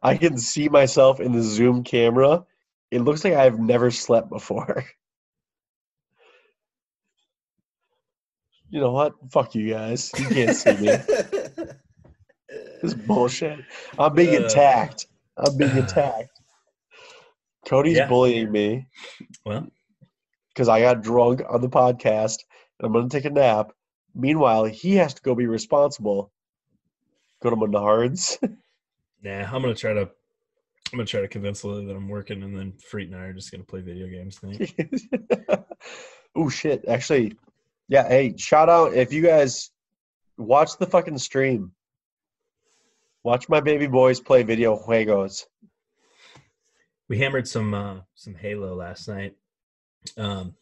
[0.02, 2.44] I can see myself in the Zoom camera.
[2.92, 4.84] It looks like I've never slept before.
[8.72, 9.14] You know what?
[9.32, 10.12] Fuck you guys.
[10.16, 10.92] You can't see me.
[12.82, 13.58] This is bullshit.
[13.98, 15.06] I'm being Uh, attacked.
[15.36, 16.30] I'm being attacked.
[17.66, 18.06] Cody's Yeah.
[18.06, 18.86] bullying me
[19.44, 19.66] Well,
[20.54, 22.38] because I got drunk on the podcast
[22.78, 23.72] and I'm going to take a nap.
[24.14, 26.32] Meanwhile, he has to go be responsible.
[27.42, 28.38] Go to Menards.
[29.22, 30.00] nah, I'm gonna try to.
[30.00, 33.32] I'm gonna try to convince Lily that I'm working, and then Freet and I are
[33.32, 34.74] just gonna play video games tonight.
[36.36, 36.84] oh shit!
[36.88, 37.36] Actually,
[37.88, 38.08] yeah.
[38.08, 39.70] Hey, shout out if you guys
[40.36, 41.72] watch the fucking stream.
[43.22, 45.44] Watch my baby boys play video juegos.
[47.08, 49.34] we hammered some uh some halo last night
[50.16, 50.54] um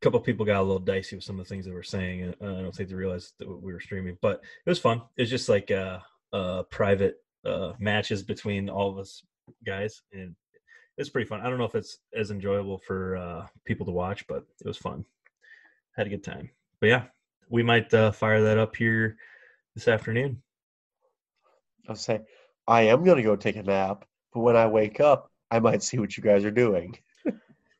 [0.00, 2.22] a couple people got a little dicey with some of the things they were saying
[2.22, 5.02] and uh, i don't think they realized that we were streaming but it was fun
[5.16, 5.98] it was just like uh
[6.32, 9.22] uh private uh matches between all of us
[9.64, 10.34] guys, and
[10.96, 11.40] it's pretty fun.
[11.40, 14.76] I don't know if it's as enjoyable for uh, people to watch, but it was
[14.76, 15.04] fun.
[15.96, 16.50] Had a good time.
[16.80, 17.04] But yeah,
[17.48, 19.16] we might uh, fire that up here
[19.74, 20.42] this afternoon.
[21.88, 22.20] I'll say,
[22.66, 25.98] I am gonna go take a nap, but when I wake up, I might see
[25.98, 26.96] what you guys are doing.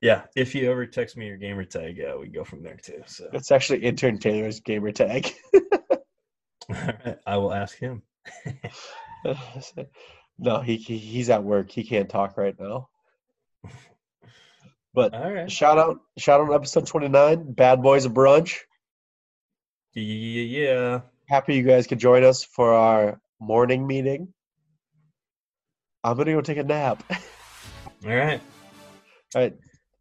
[0.00, 3.02] Yeah, if you ever text me your gamer tag, yeah, we go from there too.
[3.06, 5.30] So It's actually intern Taylor's gamer tag.
[7.26, 8.02] I will ask him.
[10.38, 11.70] no, he, he he's at work.
[11.70, 12.88] He can't talk right now.
[14.92, 15.50] But right.
[15.50, 18.58] shout out shout out episode 29, Bad Boys of Brunch.
[19.94, 21.00] Yeah, yeah.
[21.28, 24.32] Happy you guys could join us for our morning meeting.
[26.02, 27.04] I'm gonna go take a nap.
[28.04, 28.40] All right.
[29.34, 29.54] All right.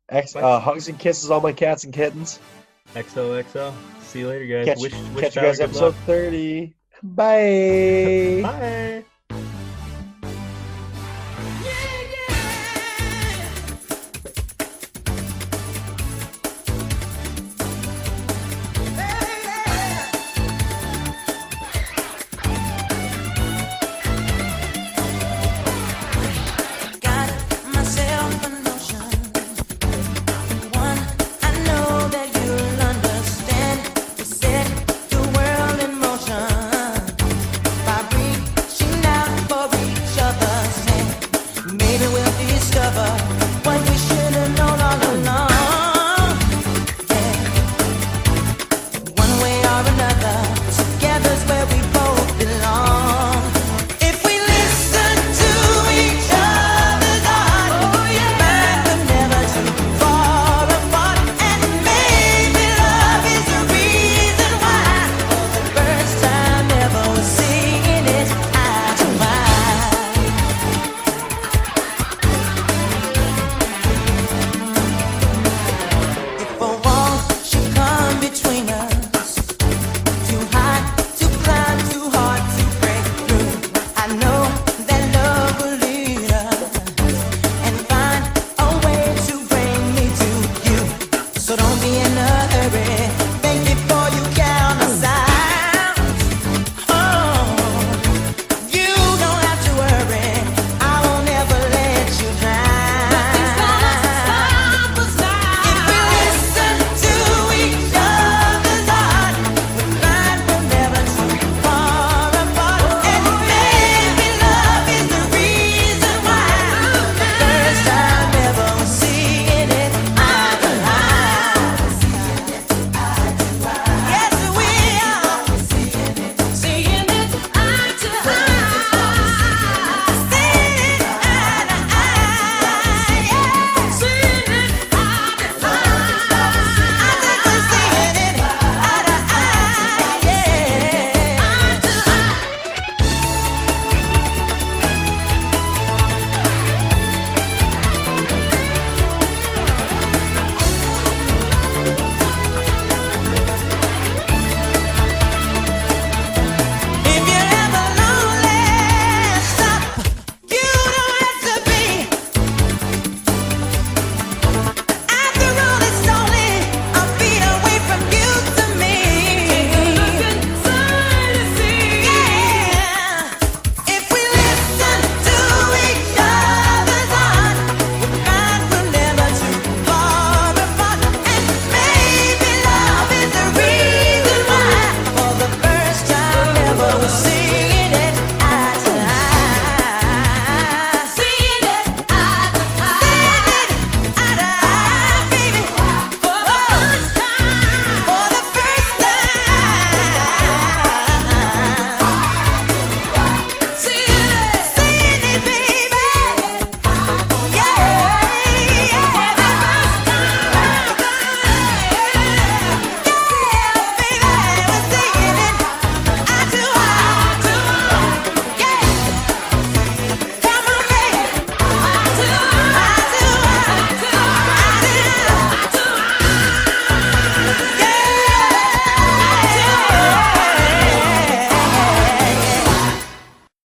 [0.10, 2.40] X, uh, hugs and kisses all my cats and kittens.
[2.96, 3.74] XOXO.
[4.02, 4.66] See you later, guys.
[4.66, 5.96] Catch, Wish- wish catch you guys episode luck.
[6.06, 6.74] 30.
[7.04, 8.40] Bye.
[8.44, 9.06] Bye.